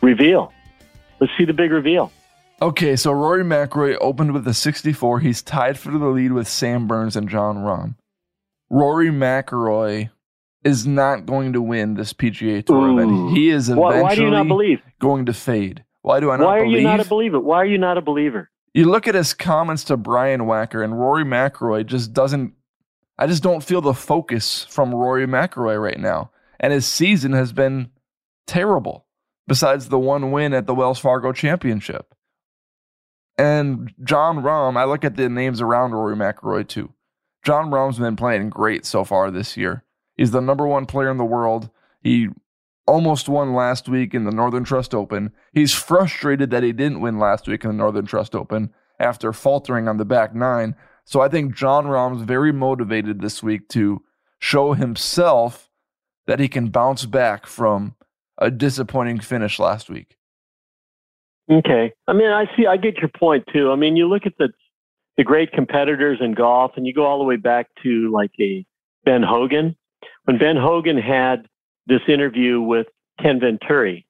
Reveal. 0.03 0.53
Let's 1.19 1.33
see 1.39 1.47
the 1.47 1.55
big 1.55 1.71
reveal. 1.73 2.13
Okay, 2.61 2.95
so 2.95 3.11
Rory 3.11 3.43
McIlroy 3.43 3.97
opened 4.03 4.33
with 4.33 4.47
a 4.47 4.53
64. 4.55 5.21
He's 5.21 5.41
tied 5.41 5.79
for 5.79 5.93
the 5.93 6.07
lead 6.07 6.33
with 6.33 6.47
Sam 6.47 6.87
Burns 6.87 7.17
and 7.17 7.29
Jon 7.29 7.57
Rahm. 7.57 7.95
Rory 8.69 9.09
McIlroy 9.09 10.11
is 10.63 10.87
not 10.87 11.25
going 11.25 11.55
to 11.55 11.63
win 11.63 11.95
this 11.95 12.13
PGA 12.13 12.65
Tour 12.65 12.87
Ooh. 12.87 12.99
event. 12.99 13.37
He 13.37 13.49
is 13.49 13.71
Why, 13.71 13.99
eventually 13.99 14.03
why 14.03 14.15
do 14.15 14.23
you 14.25 14.31
not 14.31 14.47
believe? 14.47 14.83
going 14.99 15.25
to 15.25 15.33
fade. 15.33 15.85
Why 16.05 16.21
do 16.21 16.31
I 16.31 16.37
not 16.37 16.45
Why 16.45 16.59
are 16.59 16.65
believe? 16.65 16.81
you 16.81 16.85
not 16.85 17.01
a 17.01 17.09
believer? 17.09 17.41
Why 17.41 17.57
are 17.57 17.65
you 17.65 17.79
not 17.79 17.97
a 17.97 18.03
believer? 18.03 18.51
You 18.75 18.85
look 18.85 19.09
at 19.09 19.15
his 19.15 19.33
comments 19.33 19.85
to 19.85 19.97
Brian 19.97 20.43
Wacker 20.43 20.85
and 20.85 21.01
Rory 21.01 21.25
McIlroy 21.25 21.87
just 21.87 22.13
doesn't. 22.13 22.53
I 23.19 23.27
just 23.27 23.43
don't 23.43 23.65
feel 23.65 23.81
the 23.81 23.95
focus 23.95 24.67
from 24.69 24.95
Rory 24.95 25.27
McIlroy 25.27 25.83
right 25.83 25.99
now, 25.99 26.31
and 26.61 26.75
his 26.75 26.87
season 26.87 27.33
has 27.33 27.55
been 27.55 27.89
terrible. 28.47 29.07
Besides 29.49 29.89
the 29.89 29.99
one 29.99 30.31
win 30.31 30.53
at 30.53 30.67
the 30.67 30.75
Wells 30.75 30.99
Fargo 30.99 31.33
Championship, 31.33 32.15
and 33.39 33.91
Jon 34.03 34.43
Rahm, 34.43 34.77
I 34.77 34.85
look 34.85 35.07
at 35.07 35.17
the 35.17 35.31
names 35.31 35.63
around 35.63 35.93
Rory 35.93 36.17
McIlroy 36.17 36.69
too. 36.69 36.93
Jon 37.47 37.71
Rahm's 37.71 37.99
been 37.99 38.17
playing 38.17 38.51
great 38.51 38.85
so 38.85 39.05
far 39.05 39.31
this 39.31 39.57
year. 39.57 39.85
He's 40.19 40.33
the 40.33 40.43
number 40.43 40.67
one 40.67 40.85
player 40.85 41.11
in 41.11 41.17
the 41.17 41.25
world. 41.25 41.71
He 42.03 42.29
almost 42.87 43.29
won 43.29 43.55
last 43.55 43.89
week 43.89 44.15
in 44.15 44.25
the 44.25 44.31
Northern 44.31 44.65
Trust 44.65 44.95
Open. 44.95 45.33
He's 45.53 45.73
frustrated 45.73 46.51
that 46.51 46.63
he 46.63 46.73
didn't 46.73 47.01
win 47.01 47.19
last 47.19 47.49
week 47.49 47.65
in 47.65 47.71
the 47.71 47.77
Northern 47.77 48.07
Trust 48.07 48.35
Open 48.35 48.73
after 48.99 49.33
faltering 49.33 49.89
on 49.89 49.97
the 49.97 50.05
back 50.05 50.35
nine. 50.35 50.77
So 51.05 51.21
I 51.21 51.29
think 51.29 51.55
Jon 51.55 51.87
Rahm's 51.87 52.23
very 52.23 52.53
motivated 52.53 53.21
this 53.21 53.43
week 53.43 53.69
to 53.71 54.03
show 54.39 54.73
himself 54.73 55.71
that 56.27 56.41
he 56.41 56.49
can 56.49 56.69
bounce 56.69 57.05
back 57.07 57.47
from 57.47 57.95
a 58.39 58.51
disappointing 58.51 59.21
finish 59.21 59.59
last 59.59 59.91
week. 59.91 60.17
Okay. 61.51 61.93
I 62.09 62.13
mean, 62.13 62.31
I 62.31 62.47
see, 62.57 62.67
I 62.67 62.77
get 62.77 62.99
your 62.99 63.11
point 63.11 63.45
too. 63.53 63.71
I 63.71 63.77
mean, 63.77 63.97
you 63.97 64.09
look 64.09 64.25
at 64.25 64.37
the, 64.39 64.49
the 65.17 65.25
great 65.25 65.53
competitors 65.53 66.19
in 66.21 66.33
golf 66.35 66.73
and 66.77 66.87
you 66.87 66.95
go 66.95 67.05
all 67.05 67.19
the 67.19 67.25
way 67.25 67.37
back 67.37 67.69
to 67.83 68.11
like 68.11 68.33
a 68.41 68.65
Ben 69.05 69.23
Hogan. 69.23 69.77
When 70.25 70.39
Ben 70.39 70.57
Hogan 70.57 70.99
had 70.99 71.47
this 71.87 72.01
interview 72.09 72.61
with 72.61 72.87
Ken 73.21 73.41
Venturi, 73.41 74.07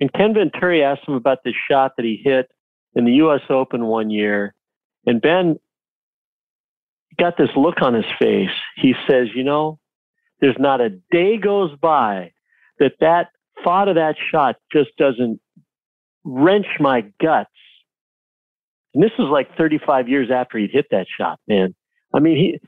and 0.00 0.12
Ken 0.12 0.34
Venturi 0.34 0.82
asked 0.82 1.06
him 1.06 1.14
about 1.14 1.38
this 1.44 1.54
shot 1.70 1.92
that 1.96 2.04
he 2.04 2.20
hit 2.22 2.50
in 2.94 3.04
the 3.04 3.12
U.S. 3.14 3.42
Open 3.50 3.86
one 3.86 4.10
year, 4.10 4.54
and 5.06 5.20
Ben 5.20 5.58
got 7.18 7.36
this 7.38 7.50
look 7.56 7.80
on 7.82 7.94
his 7.94 8.04
face. 8.18 8.50
He 8.76 8.94
says, 9.08 9.28
"You 9.34 9.44
know, 9.44 9.78
there's 10.40 10.58
not 10.58 10.80
a 10.80 10.90
day 11.10 11.36
goes 11.38 11.74
by 11.80 12.32
that 12.78 12.92
that 13.00 13.30
thought 13.64 13.88
of 13.88 13.94
that 13.94 14.16
shot 14.30 14.56
just 14.72 14.90
doesn't 14.96 15.40
wrench 16.24 16.66
my 16.78 17.02
guts." 17.20 17.50
And 18.94 19.02
this 19.02 19.12
was 19.18 19.28
like 19.30 19.54
35 19.56 20.08
years 20.08 20.30
after 20.30 20.58
he'd 20.58 20.70
hit 20.70 20.86
that 20.90 21.06
shot, 21.18 21.38
man. 21.46 21.74
I 22.14 22.18
mean, 22.18 22.36
he 22.36 22.58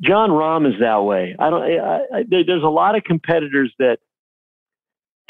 Jon 0.00 0.30
Rahm 0.30 0.66
is 0.66 0.80
that 0.80 1.04
way. 1.04 1.36
I 1.38 1.50
don't. 1.50 1.62
I, 1.62 1.98
I, 2.14 2.24
there's 2.28 2.64
a 2.64 2.68
lot 2.68 2.96
of 2.96 3.04
competitors 3.04 3.72
that 3.78 3.98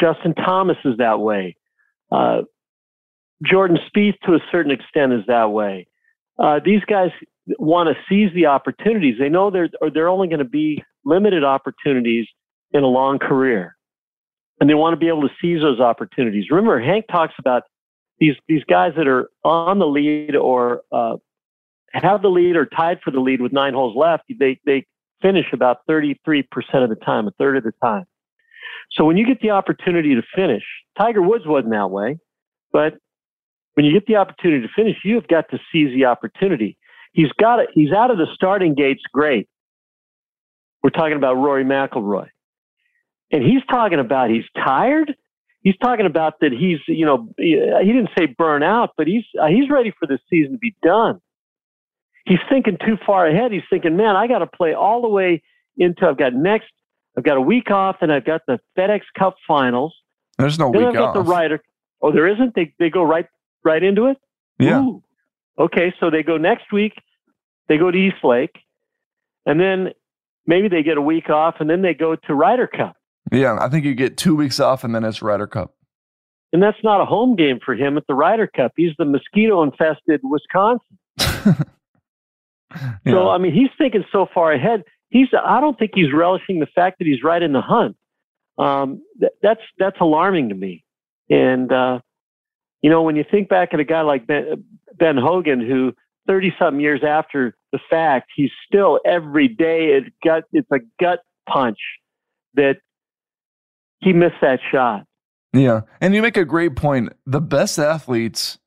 Justin 0.00 0.34
Thomas 0.34 0.76
is 0.84 0.96
that 0.98 1.20
way. 1.20 1.56
Uh, 2.10 2.42
Jordan 3.44 3.78
Spieth, 3.88 4.18
to 4.24 4.34
a 4.34 4.38
certain 4.50 4.72
extent, 4.72 5.12
is 5.12 5.22
that 5.26 5.50
way. 5.50 5.88
Uh, 6.38 6.60
these 6.64 6.82
guys 6.86 7.10
want 7.58 7.88
to 7.88 7.94
seize 8.08 8.32
the 8.34 8.46
opportunities. 8.46 9.16
They 9.18 9.28
know 9.28 9.50
they're 9.50 9.68
they're 9.92 10.08
only 10.08 10.28
going 10.28 10.38
to 10.38 10.44
be 10.44 10.82
limited 11.04 11.44
opportunities 11.44 12.26
in 12.72 12.82
a 12.82 12.86
long 12.86 13.18
career, 13.18 13.76
and 14.60 14.70
they 14.70 14.74
want 14.74 14.94
to 14.94 14.98
be 14.98 15.08
able 15.08 15.22
to 15.22 15.34
seize 15.40 15.60
those 15.60 15.80
opportunities. 15.80 16.46
Remember, 16.50 16.80
Hank 16.80 17.06
talks 17.10 17.34
about 17.38 17.64
these 18.18 18.34
these 18.48 18.64
guys 18.64 18.92
that 18.96 19.08
are 19.08 19.28
on 19.44 19.78
the 19.78 19.86
lead 19.86 20.36
or 20.36 20.82
uh, 20.92 21.16
have 21.92 22.22
the 22.22 22.28
lead 22.28 22.56
or 22.56 22.66
tied 22.66 23.00
for 23.02 23.10
the 23.10 23.20
lead 23.20 23.40
with 23.40 23.52
nine 23.52 23.74
holes 23.74 23.96
left. 23.96 24.24
They 24.28 24.58
they 24.64 24.86
finish 25.20 25.46
about 25.52 25.78
thirty 25.86 26.18
three 26.24 26.42
percent 26.42 26.84
of 26.84 26.90
the 26.90 26.96
time, 26.96 27.28
a 27.28 27.32
third 27.32 27.56
of 27.56 27.64
the 27.64 27.72
time. 27.82 28.04
So 28.92 29.04
when 29.04 29.16
you 29.16 29.26
get 29.26 29.40
the 29.40 29.50
opportunity 29.50 30.14
to 30.14 30.22
finish, 30.34 30.64
Tiger 30.98 31.22
Woods 31.22 31.44
wasn't 31.46 31.72
that 31.72 31.90
way, 31.90 32.18
but 32.72 32.94
when 33.74 33.86
you 33.86 33.92
get 33.92 34.06
the 34.06 34.16
opportunity 34.16 34.66
to 34.66 34.72
finish, 34.74 34.96
you 35.04 35.14
have 35.14 35.28
got 35.28 35.48
to 35.50 35.58
seize 35.72 35.94
the 35.94 36.04
opportunity. 36.04 36.76
He's 37.12 37.32
got 37.38 37.60
it. 37.60 37.68
He's 37.74 37.92
out 37.92 38.10
of 38.10 38.18
the 38.18 38.26
starting 38.34 38.74
gates. 38.74 39.02
Great. 39.12 39.48
We're 40.82 40.90
talking 40.90 41.16
about 41.16 41.34
Rory 41.34 41.64
McIlroy, 41.64 42.28
and 43.30 43.42
he's 43.42 43.62
talking 43.70 44.00
about 44.00 44.30
he's 44.30 44.44
tired. 44.56 45.14
He's 45.60 45.76
talking 45.76 46.06
about 46.06 46.40
that 46.40 46.52
he's 46.52 46.80
you 46.88 47.06
know 47.06 47.28
he 47.38 47.54
didn't 47.54 48.10
say 48.18 48.26
burn 48.26 48.62
out, 48.62 48.90
but 48.96 49.06
he's 49.06 49.24
he's 49.48 49.70
ready 49.70 49.92
for 49.98 50.06
the 50.06 50.18
season 50.28 50.52
to 50.52 50.58
be 50.58 50.74
done. 50.82 51.20
He's 52.24 52.38
thinking 52.48 52.78
too 52.84 52.96
far 53.04 53.26
ahead. 53.26 53.52
He's 53.52 53.62
thinking, 53.68 53.96
man, 53.96 54.16
I 54.16 54.26
got 54.26 54.38
to 54.38 54.46
play 54.46 54.74
all 54.74 55.02
the 55.02 55.08
way 55.08 55.42
into 55.76 56.06
I've 56.06 56.18
got 56.18 56.34
next 56.34 56.70
I've 57.16 57.24
got 57.24 57.36
a 57.36 57.40
week 57.40 57.70
off, 57.70 57.96
and 58.00 58.10
I've 58.10 58.24
got 58.24 58.42
the 58.46 58.58
FedEx 58.76 59.02
Cup 59.18 59.36
Finals. 59.46 59.94
There's 60.38 60.58
no 60.58 60.72
then 60.72 60.80
week 60.80 60.88
I've 60.88 60.94
got 60.94 61.08
off. 61.08 61.14
the 61.14 61.30
Ryder. 61.30 61.62
Oh, 62.00 62.10
there 62.10 62.26
isn't. 62.26 62.54
They 62.54 62.72
they 62.78 62.90
go 62.90 63.02
right 63.02 63.26
right 63.64 63.82
into 63.82 64.06
it. 64.06 64.16
Yeah. 64.58 64.80
Ooh. 64.80 65.02
Okay, 65.58 65.92
so 66.00 66.10
they 66.10 66.22
go 66.22 66.38
next 66.38 66.72
week. 66.72 66.94
They 67.68 67.76
go 67.76 67.90
to 67.90 67.98
East 67.98 68.24
Lake, 68.24 68.56
and 69.44 69.60
then 69.60 69.90
maybe 70.46 70.68
they 70.68 70.82
get 70.82 70.96
a 70.96 71.02
week 71.02 71.28
off, 71.28 71.56
and 71.60 71.68
then 71.68 71.82
they 71.82 71.92
go 71.92 72.16
to 72.16 72.34
Ryder 72.34 72.66
Cup. 72.66 72.96
Yeah, 73.30 73.56
I 73.60 73.68
think 73.68 73.84
you 73.84 73.94
get 73.94 74.16
two 74.16 74.34
weeks 74.34 74.60
off 74.60 74.84
and 74.84 74.94
then 74.94 75.04
it's 75.04 75.22
Ryder 75.22 75.46
Cup. 75.46 75.74
And 76.52 76.62
that's 76.62 76.78
not 76.84 77.00
a 77.00 77.06
home 77.06 77.34
game 77.34 77.60
for 77.64 77.74
him 77.74 77.96
at 77.96 78.06
the 78.06 78.14
Ryder 78.14 78.46
Cup. 78.46 78.72
He's 78.76 78.92
the 78.98 79.06
mosquito 79.06 79.62
infested 79.62 80.20
Wisconsin. 80.22 80.98
Yeah. 83.04 83.12
So 83.12 83.28
I 83.30 83.38
mean, 83.38 83.52
he's 83.52 83.70
thinking 83.78 84.04
so 84.12 84.26
far 84.32 84.52
ahead. 84.52 84.84
He's 85.08 85.28
I 85.32 85.60
don't 85.60 85.78
think 85.78 85.92
he's 85.94 86.12
relishing 86.12 86.60
the 86.60 86.66
fact 86.66 86.98
that 86.98 87.06
he's 87.06 87.22
right 87.22 87.42
in 87.42 87.52
the 87.52 87.60
hunt. 87.60 87.96
Um, 88.58 89.02
th- 89.18 89.32
that's 89.42 89.60
that's 89.78 89.96
alarming 90.00 90.50
to 90.50 90.54
me. 90.54 90.84
And 91.30 91.72
uh, 91.72 92.00
you 92.82 92.90
know, 92.90 93.02
when 93.02 93.16
you 93.16 93.24
think 93.28 93.48
back 93.48 93.70
at 93.72 93.80
a 93.80 93.84
guy 93.84 94.02
like 94.02 94.26
Ben, 94.26 94.64
ben 94.98 95.16
Hogan, 95.16 95.60
who 95.60 95.92
30 96.26 96.54
something 96.58 96.80
years 96.80 97.02
after 97.06 97.56
the 97.72 97.78
fact, 97.90 98.30
he's 98.36 98.50
still 98.66 99.00
every 99.04 99.48
day 99.48 99.96
it 99.96 100.12
gut 100.24 100.44
it's 100.52 100.70
a 100.70 100.78
gut 101.00 101.20
punch 101.48 101.78
that 102.54 102.76
he 104.00 104.12
missed 104.12 104.40
that 104.42 104.60
shot. 104.70 105.06
Yeah. 105.52 105.82
And 106.00 106.14
you 106.14 106.22
make 106.22 106.36
a 106.36 106.44
great 106.44 106.76
point. 106.76 107.12
The 107.26 107.40
best 107.40 107.78
athletes 107.78 108.58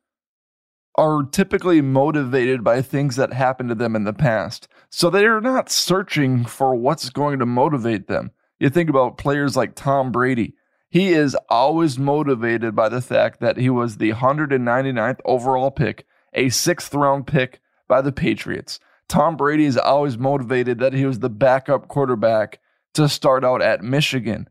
are 0.97 1.23
typically 1.23 1.81
motivated 1.81 2.63
by 2.63 2.81
things 2.81 3.15
that 3.17 3.33
happened 3.33 3.69
to 3.69 3.75
them 3.75 3.95
in 3.95 4.05
the 4.05 4.13
past. 4.13 4.67
So 4.89 5.09
they're 5.09 5.41
not 5.41 5.69
searching 5.69 6.45
for 6.45 6.75
what's 6.75 7.09
going 7.09 7.39
to 7.39 7.45
motivate 7.45 8.07
them. 8.07 8.31
You 8.59 8.69
think 8.69 8.89
about 8.89 9.17
players 9.17 9.57
like 9.57 9.75
Tom 9.75 10.11
Brady. 10.11 10.55
He 10.89 11.09
is 11.09 11.35
always 11.49 11.99
motivated 11.99 12.75
by 12.75 12.87
the 12.87 13.01
fact 13.01 13.41
that 13.41 13.57
he 13.57 13.69
was 13.69 13.97
the 13.97 14.13
199th 14.13 15.19
overall 15.25 15.71
pick, 15.71 16.05
a 16.33 16.49
sixth 16.49 16.93
round 16.93 17.27
pick 17.27 17.59
by 17.87 18.01
the 18.01 18.13
Patriots. 18.13 18.79
Tom 19.09 19.35
Brady 19.35 19.65
is 19.65 19.77
always 19.77 20.17
motivated 20.17 20.79
that 20.79 20.93
he 20.93 21.05
was 21.05 21.19
the 21.19 21.29
backup 21.29 21.89
quarterback 21.89 22.59
to 22.93 23.09
start 23.09 23.43
out 23.43 23.61
at 23.61 23.83
Michigan. 23.83 24.47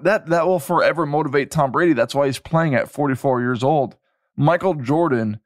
That 0.00 0.26
that 0.26 0.46
will 0.46 0.60
forever 0.60 1.06
motivate 1.06 1.50
Tom 1.50 1.72
Brady. 1.72 1.92
That's 1.92 2.14
why 2.14 2.26
he's 2.26 2.38
playing 2.38 2.76
at 2.76 2.90
44 2.90 3.40
years 3.40 3.64
old. 3.64 3.96
Michael 4.36 4.74
Jordan 4.74 5.40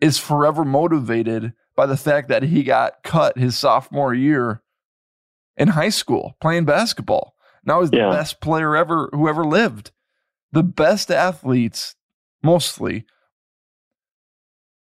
is 0.00 0.18
forever 0.18 0.64
motivated 0.64 1.52
by 1.76 1.86
the 1.86 1.96
fact 1.96 2.28
that 2.28 2.42
he 2.44 2.62
got 2.62 3.02
cut 3.02 3.38
his 3.38 3.56
sophomore 3.58 4.14
year 4.14 4.62
in 5.56 5.68
high 5.68 5.88
school 5.88 6.36
playing 6.40 6.64
basketball. 6.64 7.34
Now 7.64 7.80
he's 7.80 7.90
the 7.90 7.98
Yeah. 7.98 8.10
best 8.10 8.40
player 8.40 8.76
ever 8.76 9.08
who 9.12 9.28
ever 9.28 9.44
lived. 9.44 9.90
The 10.52 10.62
best 10.62 11.10
athletes, 11.10 11.94
mostly. 12.42 13.04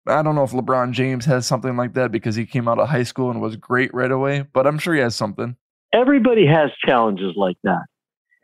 I 0.06 0.22
don't 0.22 0.34
know 0.34 0.42
if 0.42 0.50
LeBron 0.52 0.92
James 0.92 1.24
has 1.26 1.46
something 1.46 1.76
like 1.76 1.94
that 1.94 2.10
because 2.10 2.34
he 2.34 2.44
came 2.46 2.66
out 2.66 2.78
of 2.80 2.88
high 2.88 3.02
school 3.04 3.30
and 3.30 3.40
was 3.40 3.56
great 3.56 3.92
right 3.94 4.10
away, 4.10 4.44
but 4.52 4.66
I'm 4.66 4.78
sure 4.78 4.94
he 4.94 5.00
has 5.00 5.14
something. 5.14 5.56
everybody 5.94 6.46
has 6.46 6.70
challenges 6.86 7.34
like 7.36 7.58
that. 7.64 7.84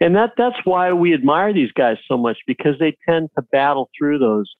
And 0.00 0.14
that 0.14 0.32
that's 0.36 0.58
why 0.64 0.92
we 0.92 1.14
admire 1.14 1.52
these 1.54 1.72
guys 1.72 1.96
so 2.06 2.16
much 2.18 2.36
because 2.46 2.78
they 2.78 2.94
tend 3.08 3.30
to 3.36 3.42
battle 3.50 3.88
through 3.98 4.18
those 4.18 4.54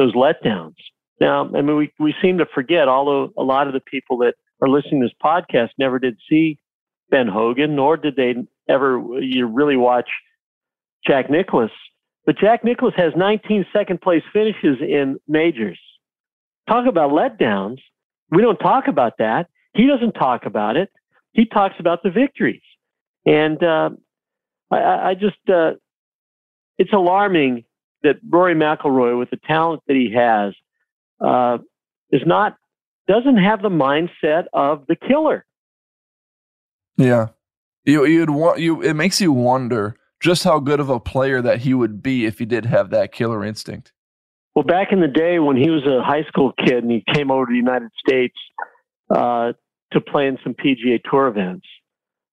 those 0.00 0.14
letdowns. 0.14 0.76
Now, 1.20 1.44
I 1.54 1.60
mean, 1.60 1.76
we, 1.76 1.92
we 1.98 2.14
seem 2.22 2.38
to 2.38 2.46
forget, 2.54 2.88
although 2.88 3.32
a 3.36 3.42
lot 3.42 3.66
of 3.66 3.74
the 3.74 3.80
people 3.80 4.16
that 4.18 4.34
are 4.62 4.68
listening 4.68 5.02
to 5.02 5.06
this 5.08 5.14
podcast 5.22 5.68
never 5.78 5.98
did 5.98 6.16
see 6.28 6.58
Ben 7.10 7.28
Hogan, 7.28 7.76
nor 7.76 7.96
did 7.98 8.16
they 8.16 8.34
ever 8.68 8.98
you 9.20 9.46
really 9.46 9.76
watch 9.76 10.08
Jack 11.06 11.28
Nicklaus. 11.30 11.70
But 12.24 12.38
Jack 12.38 12.64
Nicklaus 12.64 12.94
has 12.96 13.12
19 13.16 13.66
second 13.72 14.00
place 14.00 14.22
finishes 14.32 14.78
in 14.80 15.18
majors. 15.28 15.78
Talk 16.68 16.86
about 16.86 17.10
letdowns. 17.10 17.78
We 18.30 18.40
don't 18.42 18.58
talk 18.58 18.88
about 18.88 19.14
that. 19.18 19.48
He 19.74 19.86
doesn't 19.86 20.12
talk 20.12 20.46
about 20.46 20.76
it. 20.76 20.90
He 21.32 21.44
talks 21.44 21.74
about 21.78 22.02
the 22.02 22.10
victories. 22.10 22.62
And 23.26 23.62
uh, 23.62 23.90
I- 24.70 24.76
I, 24.78 25.08
I 25.10 25.14
just, 25.14 25.36
uh, 25.52 25.72
it's 26.78 26.92
alarming 26.92 27.64
that 28.02 28.16
Rory 28.28 28.54
McIlroy, 28.54 29.18
with 29.18 29.30
the 29.30 29.38
talent 29.46 29.82
that 29.86 29.96
he 29.96 30.12
has, 30.14 30.54
uh, 31.20 31.58
is 32.10 32.22
not 32.26 32.56
doesn't 33.08 33.38
have 33.38 33.62
the 33.62 33.68
mindset 33.68 34.44
of 34.52 34.86
the 34.86 34.96
killer. 34.96 35.44
Yeah. 36.96 37.28
You 37.84 38.04
you'd 38.06 38.30
want 38.30 38.60
you 38.60 38.82
it 38.82 38.94
makes 38.94 39.20
you 39.20 39.32
wonder 39.32 39.96
just 40.20 40.44
how 40.44 40.60
good 40.60 40.80
of 40.80 40.90
a 40.90 41.00
player 41.00 41.40
that 41.42 41.60
he 41.60 41.74
would 41.74 42.02
be 42.02 42.26
if 42.26 42.38
he 42.38 42.44
did 42.44 42.66
have 42.66 42.90
that 42.90 43.12
killer 43.12 43.44
instinct. 43.44 43.92
Well, 44.54 44.64
back 44.64 44.88
in 44.92 45.00
the 45.00 45.08
day 45.08 45.38
when 45.38 45.56
he 45.56 45.70
was 45.70 45.82
a 45.86 46.02
high 46.02 46.24
school 46.24 46.52
kid 46.58 46.84
and 46.84 46.90
he 46.90 47.04
came 47.14 47.30
over 47.30 47.46
to 47.46 47.50
the 47.50 47.56
United 47.56 47.90
States 48.06 48.36
uh, 49.10 49.52
to 49.92 50.00
play 50.00 50.26
in 50.26 50.38
some 50.44 50.54
PGA 50.54 51.00
Tour 51.08 51.28
events, 51.28 51.66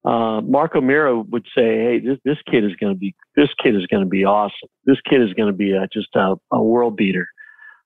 uh, 0.05 0.41
Mark 0.41 0.75
O'Meara 0.75 1.19
would 1.19 1.45
say, 1.55 1.77
"Hey, 1.77 1.99
this 1.99 2.17
this 2.23 2.37
kid 2.49 2.63
is 2.63 2.75
going 2.79 2.93
to 2.93 2.99
be 2.99 3.15
this 3.35 3.49
kid 3.61 3.75
is 3.75 3.85
going 3.87 4.03
to 4.03 4.09
be 4.09 4.25
awesome. 4.25 4.69
This 4.85 4.97
kid 5.09 5.21
is 5.21 5.33
going 5.33 5.51
to 5.51 5.57
be 5.57 5.71
a, 5.73 5.87
just 5.91 6.15
a, 6.15 6.35
a 6.51 6.61
world 6.61 6.95
beater." 6.95 7.27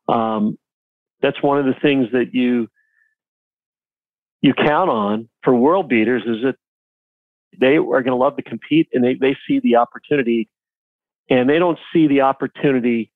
Um, 0.07 0.57
that's 1.21 1.41
one 1.41 1.59
of 1.59 1.65
the 1.65 1.79
things 1.81 2.07
that 2.11 2.33
you 2.33 2.67
you 4.41 4.53
count 4.53 4.89
on 4.89 5.29
for 5.43 5.55
world 5.55 5.87
beaters 5.87 6.23
is 6.25 6.43
that 6.43 6.55
they 7.59 7.77
are 7.77 8.01
going 8.01 8.05
to 8.05 8.15
love 8.15 8.35
to 8.37 8.41
compete 8.41 8.87
and 8.93 9.03
they, 9.03 9.13
they 9.13 9.35
see 9.47 9.59
the 9.59 9.75
opportunity 9.75 10.49
and 11.29 11.49
they 11.49 11.59
don't 11.59 11.77
see 11.93 12.07
the 12.07 12.21
opportunity 12.21 13.11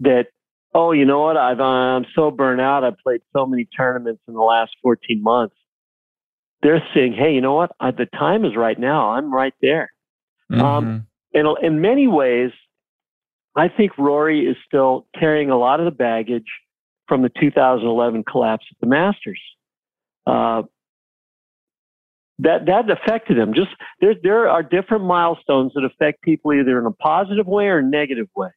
that 0.00 0.26
oh 0.74 0.92
you 0.92 1.04
know 1.04 1.20
what 1.20 1.36
I've 1.36 1.60
I'm 1.60 2.06
so 2.14 2.30
burnt 2.30 2.60
out 2.60 2.84
I've 2.84 2.98
played 2.98 3.20
so 3.32 3.46
many 3.46 3.66
tournaments 3.76 4.22
in 4.26 4.34
the 4.34 4.42
last 4.42 4.72
14 4.82 5.22
months 5.22 5.54
they're 6.62 6.82
saying 6.94 7.12
hey 7.12 7.32
you 7.32 7.40
know 7.40 7.54
what 7.54 7.72
I, 7.80 7.90
the 7.90 8.06
time 8.06 8.44
is 8.44 8.56
right 8.56 8.78
now 8.78 9.10
I'm 9.10 9.32
right 9.32 9.54
there 9.60 9.90
Mm-hmm. 10.50 10.62
um, 10.62 11.06
in, 11.32 11.46
in 11.62 11.80
many 11.80 12.06
ways, 12.06 12.50
I 13.56 13.68
think 13.68 13.96
Rory 13.98 14.46
is 14.46 14.56
still 14.66 15.06
carrying 15.18 15.50
a 15.50 15.58
lot 15.58 15.80
of 15.80 15.84
the 15.84 15.90
baggage 15.90 16.46
from 17.06 17.22
the 17.22 17.30
2011 17.40 18.24
collapse 18.24 18.64
at 18.70 18.76
the 18.80 18.86
Masters. 18.86 19.40
Uh, 20.26 20.62
that 22.40 22.66
that 22.66 22.88
affected 22.88 23.36
him. 23.36 23.52
Just 23.52 23.70
there 24.00 24.14
there 24.22 24.48
are 24.48 24.62
different 24.62 25.04
milestones 25.04 25.72
that 25.74 25.84
affect 25.84 26.22
people 26.22 26.52
either 26.52 26.78
in 26.78 26.86
a 26.86 26.92
positive 26.92 27.48
way 27.48 27.66
or 27.66 27.78
a 27.78 27.82
negative 27.82 28.28
way, 28.36 28.50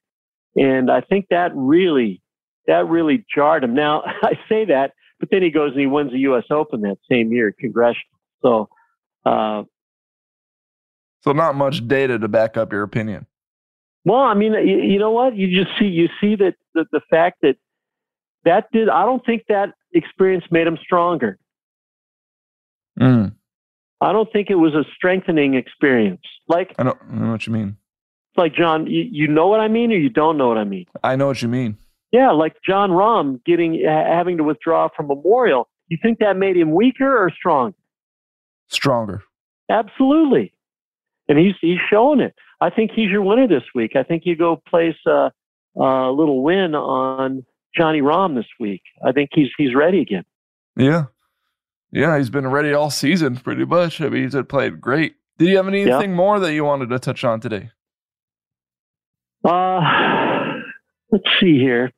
and 0.56 0.91
I 0.91 1.02
think 1.02 1.28
that 1.32 1.52
really 1.56 2.22
that 2.68 2.88
really 2.88 3.26
jarred 3.34 3.64
him. 3.64 3.74
Now 3.74 4.04
I 4.22 4.38
say 4.47 4.66
that, 4.66 4.91
but 5.22 5.30
then 5.30 5.41
he 5.41 5.51
goes 5.51 5.72
and 5.72 5.80
he 5.80 5.88
wins 5.88 6.11
the 6.11 6.19
U.S. 6.19 6.43
Open 6.49 6.82
that 6.82 6.97
same 7.09 7.32
year, 7.32 7.55
Congressional. 7.57 8.03
So, 8.41 8.69
uh, 9.24 9.63
so 11.22 11.32
not 11.32 11.55
much 11.55 11.88
data 11.88 12.19
to 12.19 12.28
back 12.28 12.57
up 12.57 12.74
your 12.74 12.82
opinion. 12.84 13.28
Well, 14.03 14.19
I 14.19 14.34
mean, 14.34 14.53
you, 14.53 14.80
you 14.80 14.99
know 14.99 15.11
what? 15.11 15.36
You 15.38 15.63
just 15.63 15.78
see 15.80 15.86
you 15.86 16.09
see 16.19 16.36
that 16.36 16.55
the, 16.74 16.86
the 16.91 17.01
fact 17.09 17.38
that 17.43 17.55
that 18.43 18.65
did. 18.74 18.89
I 18.89 19.05
don't 19.05 19.24
think 19.24 19.43
that 19.47 19.69
experience 19.93 20.43
made 20.49 20.65
him 20.65 20.78
stronger. 20.82 21.38
Mm. 22.99 23.34
I 24.01 24.11
don't 24.11 24.32
think 24.34 24.49
it 24.49 24.55
was 24.55 24.74
a 24.74 24.84
strengthening 24.95 25.53
experience. 25.53 26.22
Like 26.47 26.74
I 26.80 26.84
don't, 26.84 26.97
I 27.09 27.15
know 27.15 27.32
what 27.32 27.45
you 27.45 27.53
mean. 27.53 27.78
It's 28.32 28.38
like 28.38 28.55
John, 28.55 28.88
you, 28.88 29.07
you 29.11 29.28
know 29.28 29.47
what 29.47 29.59
I 29.59 29.67
mean, 29.67 29.91
or 29.91 29.97
you 29.97 30.09
don't 30.09 30.38
know 30.38 30.47
what 30.47 30.57
I 30.57 30.63
mean. 30.63 30.88
I 31.03 31.15
know 31.15 31.28
what 31.28 31.41
you 31.43 31.47
mean. 31.47 31.78
Yeah, 32.12 32.32
like 32.32 32.55
Jon 32.66 32.89
Rahm 32.89 33.43
getting 33.45 33.84
having 33.86 34.38
to 34.38 34.43
withdraw 34.43 34.89
from 34.95 35.07
Memorial. 35.07 35.70
You 35.88 35.97
think 36.01 36.20
that 36.20 36.38
made 36.38 36.57
him 36.57 36.74
weaker 36.74 37.26
or 37.26 37.32
stronger? 37.32 37.76
Stronger. 38.68 39.24
Absolutely, 39.70 40.53
and 41.28 41.38
he's 41.39 41.55
he's 41.62 41.80
showing 41.89 42.20
it. 42.20 42.36
I 42.59 42.70
think 42.70 42.91
he's 42.93 43.09
your 43.09 43.22
winner 43.22 43.47
this 43.47 43.64
week. 43.74 43.95
I 43.95 44.03
think 44.03 44.24
you 44.26 44.36
go 44.36 44.62
place 44.68 44.95
a, 45.07 45.32
a 45.76 46.12
little 46.12 46.43
win 46.43 46.76
on 46.76 47.45
Johnny 47.76 48.01
Rahm 48.01 48.36
this 48.36 48.45
week. 48.59 48.84
I 49.05 49.12
think 49.14 49.30
he's 49.34 49.49
he's 49.57 49.74
ready 49.74 50.01
again. 50.01 50.24
Yeah, 50.76 51.05
yeah, 51.91 52.18
he's 52.18 52.30
been 52.30 52.47
ready 52.47 52.74
all 52.74 52.89
season 52.89 53.38
pretty 53.38 53.66
much. 53.66 54.01
I 54.01 54.09
mean, 54.09 54.24
he's 54.24 54.36
played 54.47 54.80
great. 54.82 55.16
Did 55.38 55.49
you 55.49 55.57
have 55.57 55.68
anything 55.68 56.12
yeah. 56.12 56.16
more 56.16 56.39
that 56.39 56.53
you 56.53 56.64
wanted 56.64 56.89
to 56.89 56.99
touch 56.99 57.24
on 57.24 57.39
today? 57.39 57.72
Uh, 59.43 59.82
let's 61.12 61.26
see 61.39 61.57
here. 61.57 61.91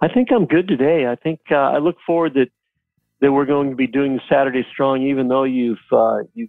I 0.00 0.08
think 0.08 0.30
I'm 0.32 0.46
good 0.46 0.68
today. 0.68 1.06
I 1.06 1.16
think 1.16 1.40
uh, 1.50 1.56
I 1.56 1.78
look 1.78 1.96
forward 2.06 2.34
that 2.34 2.48
that 3.20 3.32
we're 3.32 3.44
going 3.44 3.70
to 3.70 3.76
be 3.76 3.86
doing 3.86 4.18
Saturday 4.28 4.66
Strong, 4.72 5.02
even 5.02 5.28
though 5.28 5.44
you've 5.44 5.78
uh, 5.92 6.20
you 6.34 6.48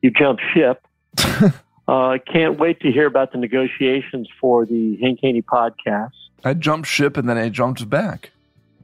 you 0.00 0.10
jumped 0.10 0.42
ship. 0.54 0.86
Uh, 1.88 2.08
I 2.08 2.18
can't 2.18 2.58
wait 2.58 2.80
to 2.80 2.90
hear 2.90 3.06
about 3.06 3.30
the 3.30 3.38
negotiations 3.38 4.28
for 4.40 4.66
the 4.66 4.96
Hank 5.00 5.20
Haney 5.22 5.42
podcast. 5.42 6.10
I 6.44 6.54
jumped 6.54 6.88
ship 6.88 7.16
and 7.16 7.28
then 7.28 7.38
I 7.38 7.48
jumped 7.48 7.88
back. 7.88 8.32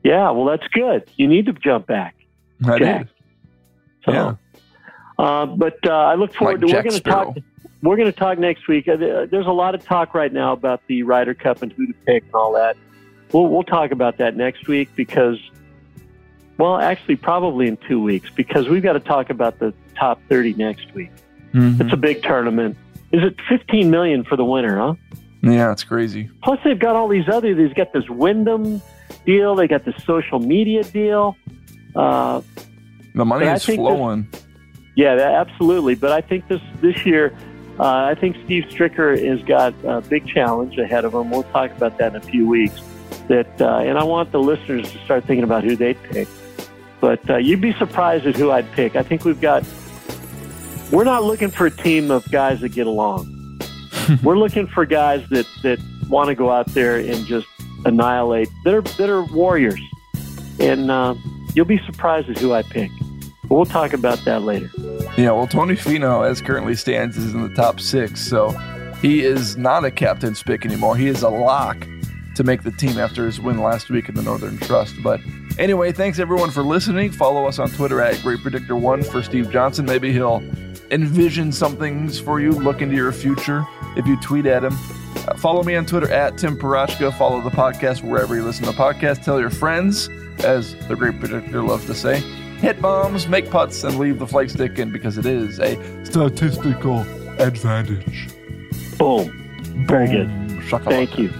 Yeah, 0.04 0.30
well, 0.30 0.44
that's 0.44 0.66
good. 0.68 1.10
You 1.16 1.26
need 1.26 1.46
to 1.46 1.52
jump 1.52 1.86
back. 1.86 2.14
I 2.64 2.78
Jack. 2.78 2.98
did. 2.98 3.08
So, 4.04 4.12
yeah. 4.12 4.34
Uh, 5.18 5.46
but 5.46 5.78
uh, 5.84 5.90
I 5.92 6.14
look 6.14 6.32
forward 6.34 6.62
like 6.62 6.68
to. 6.68 6.72
Jack 6.72 6.84
we're 6.84 6.90
going 6.90 7.02
to 7.02 7.10
talk. 7.10 7.36
We're 7.82 7.96
going 7.96 8.12
to 8.12 8.18
talk 8.18 8.38
next 8.38 8.68
week. 8.68 8.86
Uh, 8.86 8.96
there's 8.96 9.46
a 9.46 9.52
lot 9.52 9.74
of 9.74 9.84
talk 9.84 10.14
right 10.14 10.32
now 10.32 10.52
about 10.52 10.80
the 10.86 11.02
Ryder 11.02 11.34
Cup 11.34 11.62
and 11.62 11.72
who 11.72 11.88
to 11.88 11.94
pick 12.06 12.22
and 12.22 12.34
all 12.34 12.52
that. 12.52 12.76
We'll 13.32 13.48
we'll 13.48 13.62
talk 13.62 13.90
about 13.90 14.18
that 14.18 14.36
next 14.36 14.68
week 14.68 14.90
because, 14.94 15.38
well, 16.58 16.78
actually, 16.78 17.16
probably 17.16 17.66
in 17.68 17.76
two 17.88 18.02
weeks 18.02 18.30
because 18.30 18.68
we've 18.68 18.82
got 18.82 18.92
to 18.94 19.00
talk 19.00 19.30
about 19.30 19.58
the 19.58 19.72
top 19.96 20.20
30 20.28 20.54
next 20.54 20.92
week. 20.94 21.10
Mm-hmm. 21.54 21.82
It's 21.82 21.92
a 21.92 21.96
big 21.96 22.22
tournament. 22.22 22.76
Is 23.12 23.22
it 23.22 23.36
15 23.48 23.90
million 23.90 24.24
for 24.24 24.36
the 24.36 24.44
winner? 24.44 24.78
Huh? 24.78 24.94
Yeah, 25.42 25.72
it's 25.72 25.84
crazy. 25.84 26.30
Plus, 26.42 26.58
they've 26.64 26.78
got 26.78 26.96
all 26.96 27.08
these 27.08 27.28
other. 27.28 27.54
They've 27.54 27.74
got 27.74 27.92
this 27.92 28.08
Wyndham 28.08 28.80
deal. 29.26 29.54
They 29.54 29.66
got 29.66 29.84
the 29.84 29.94
social 30.06 30.38
media 30.38 30.84
deal. 30.84 31.36
Uh, 31.94 32.42
the 33.14 33.24
money 33.24 33.46
is 33.46 33.64
flowing. 33.64 34.28
yeah, 34.94 35.16
that, 35.16 35.34
absolutely. 35.34 35.94
But 35.94 36.12
I 36.12 36.20
think 36.20 36.48
this 36.48 36.62
this 36.80 37.04
year, 37.04 37.36
uh, 37.78 37.84
I 37.84 38.14
think 38.14 38.36
Steve 38.44 38.64
Stricker 38.70 39.18
has 39.26 39.42
got 39.42 39.74
a 39.84 40.00
big 40.00 40.26
challenge 40.26 40.78
ahead 40.78 41.04
of 41.04 41.12
him. 41.14 41.30
We'll 41.30 41.42
talk 41.44 41.70
about 41.72 41.98
that 41.98 42.14
in 42.14 42.16
a 42.16 42.24
few 42.24 42.48
weeks. 42.48 42.80
That 43.28 43.60
uh, 43.60 43.78
and 43.78 43.98
I 43.98 44.04
want 44.04 44.32
the 44.32 44.40
listeners 44.40 44.90
to 44.92 44.98
start 45.04 45.24
thinking 45.24 45.44
about 45.44 45.64
who 45.64 45.76
they'd 45.76 46.02
pick. 46.04 46.28
But 47.00 47.28
uh, 47.28 47.36
you'd 47.36 47.60
be 47.60 47.72
surprised 47.74 48.26
at 48.26 48.36
who 48.36 48.50
I'd 48.50 48.70
pick. 48.72 48.96
I 48.96 49.02
think 49.02 49.24
we've 49.24 49.40
got. 49.40 49.64
We're 50.90 51.04
not 51.04 51.24
looking 51.24 51.50
for 51.50 51.66
a 51.66 51.70
team 51.70 52.10
of 52.10 52.30
guys 52.30 52.60
that 52.60 52.70
get 52.70 52.86
along. 52.86 53.60
we're 54.22 54.38
looking 54.38 54.66
for 54.66 54.84
guys 54.84 55.26
that 55.30 55.46
that 55.62 55.78
want 56.08 56.28
to 56.28 56.34
go 56.34 56.50
out 56.50 56.66
there 56.68 56.96
and 56.96 57.26
just 57.26 57.46
annihilate. 57.84 58.48
That 58.64 58.74
are 58.74 58.82
that 58.82 59.08
are 59.08 59.24
warriors, 59.24 59.80
and 60.58 60.90
uh, 60.90 61.14
you'll 61.54 61.64
be 61.64 61.80
surprised 61.86 62.28
at 62.28 62.38
who 62.38 62.52
I 62.52 62.62
pick. 62.62 62.90
But 63.42 63.56
we'll 63.56 63.64
talk 63.66 63.92
about 63.92 64.24
that 64.24 64.42
later. 64.42 64.70
Yeah, 65.16 65.32
well, 65.32 65.46
Tony 65.46 65.74
Finau, 65.74 66.28
as 66.28 66.40
currently 66.40 66.74
stands, 66.74 67.16
is 67.16 67.34
in 67.34 67.42
the 67.42 67.54
top 67.54 67.80
six, 67.80 68.20
so 68.20 68.50
he 69.00 69.22
is 69.22 69.56
not 69.56 69.84
a 69.84 69.90
captain's 69.90 70.42
pick 70.42 70.64
anymore. 70.64 70.96
He 70.96 71.08
is 71.08 71.22
a 71.22 71.28
lock 71.28 71.86
to 72.34 72.44
make 72.44 72.62
the 72.62 72.70
team 72.72 72.98
after 72.98 73.26
his 73.26 73.40
win 73.40 73.58
last 73.58 73.90
week 73.90 74.08
in 74.08 74.14
the 74.14 74.22
Northern 74.22 74.58
Trust. 74.58 74.96
But 75.02 75.20
anyway, 75.58 75.92
thanks 75.92 76.18
everyone 76.18 76.50
for 76.50 76.62
listening. 76.62 77.10
Follow 77.10 77.46
us 77.46 77.58
on 77.58 77.70
Twitter 77.70 78.00
at 78.00 78.20
Great 78.22 78.40
Predictor 78.40 78.76
One 78.76 79.02
for 79.02 79.22
Steve 79.22 79.50
Johnson. 79.50 79.84
Maybe 79.84 80.12
he'll 80.12 80.42
envision 80.90 81.52
some 81.52 81.76
things 81.76 82.18
for 82.18 82.40
you, 82.40 82.52
look 82.52 82.82
into 82.82 82.94
your 82.94 83.12
future 83.12 83.64
if 83.96 84.06
you 84.06 84.20
tweet 84.20 84.46
at 84.46 84.64
him. 84.64 84.74
Uh, 85.28 85.36
follow 85.36 85.62
me 85.62 85.76
on 85.76 85.86
Twitter 85.86 86.10
at 86.10 86.36
Tim 86.36 86.56
Parachka. 86.56 87.16
Follow 87.16 87.40
the 87.40 87.50
podcast 87.50 88.02
wherever 88.02 88.34
you 88.34 88.44
listen 88.44 88.64
to 88.64 88.72
podcasts. 88.72 89.24
Tell 89.24 89.38
your 89.38 89.50
friends, 89.50 90.08
as 90.44 90.74
the 90.88 90.96
Great 90.96 91.18
Predictor 91.20 91.62
loves 91.62 91.86
to 91.86 91.94
say. 91.94 92.20
Hit 92.58 92.80
bombs, 92.80 93.28
make 93.28 93.50
putts, 93.50 93.82
and 93.84 93.98
leave 93.98 94.18
the 94.18 94.26
flag 94.26 94.50
stick 94.50 94.78
in 94.78 94.92
because 94.92 95.18
it 95.18 95.26
is 95.26 95.58
a 95.58 95.76
statistical 96.04 97.00
advantage. 97.40 98.28
Boom. 98.98 99.30
Very 99.86 100.06
good. 100.08 100.28
Shakalaka. 100.68 100.84
Thank 100.84 101.18
you. 101.18 101.32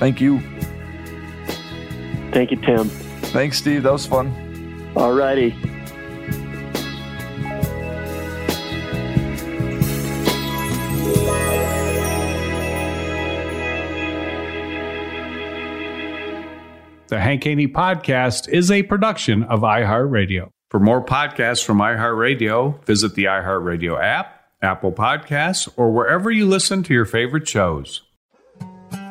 Thank 0.00 0.18
you. 0.18 0.40
Thank 2.32 2.50
you, 2.50 2.56
Tim. 2.56 2.88
Thanks, 2.88 3.58
Steve. 3.58 3.82
That 3.82 3.92
was 3.92 4.06
fun. 4.06 4.92
All 4.96 5.12
righty. 5.12 5.50
The 17.08 17.20
Hank 17.20 17.44
Haney 17.44 17.68
Podcast 17.68 18.48
is 18.48 18.70
a 18.70 18.84
production 18.84 19.42
of 19.42 19.60
iHeartRadio. 19.60 20.48
For 20.70 20.80
more 20.80 21.04
podcasts 21.04 21.62
from 21.62 21.78
iHeartRadio, 21.78 22.82
visit 22.86 23.16
the 23.16 23.24
iHeartRadio 23.24 24.02
app, 24.02 24.44
Apple 24.62 24.92
Podcasts, 24.92 25.68
or 25.76 25.92
wherever 25.92 26.30
you 26.30 26.46
listen 26.46 26.82
to 26.84 26.94
your 26.94 27.04
favorite 27.04 27.46
shows. 27.46 28.02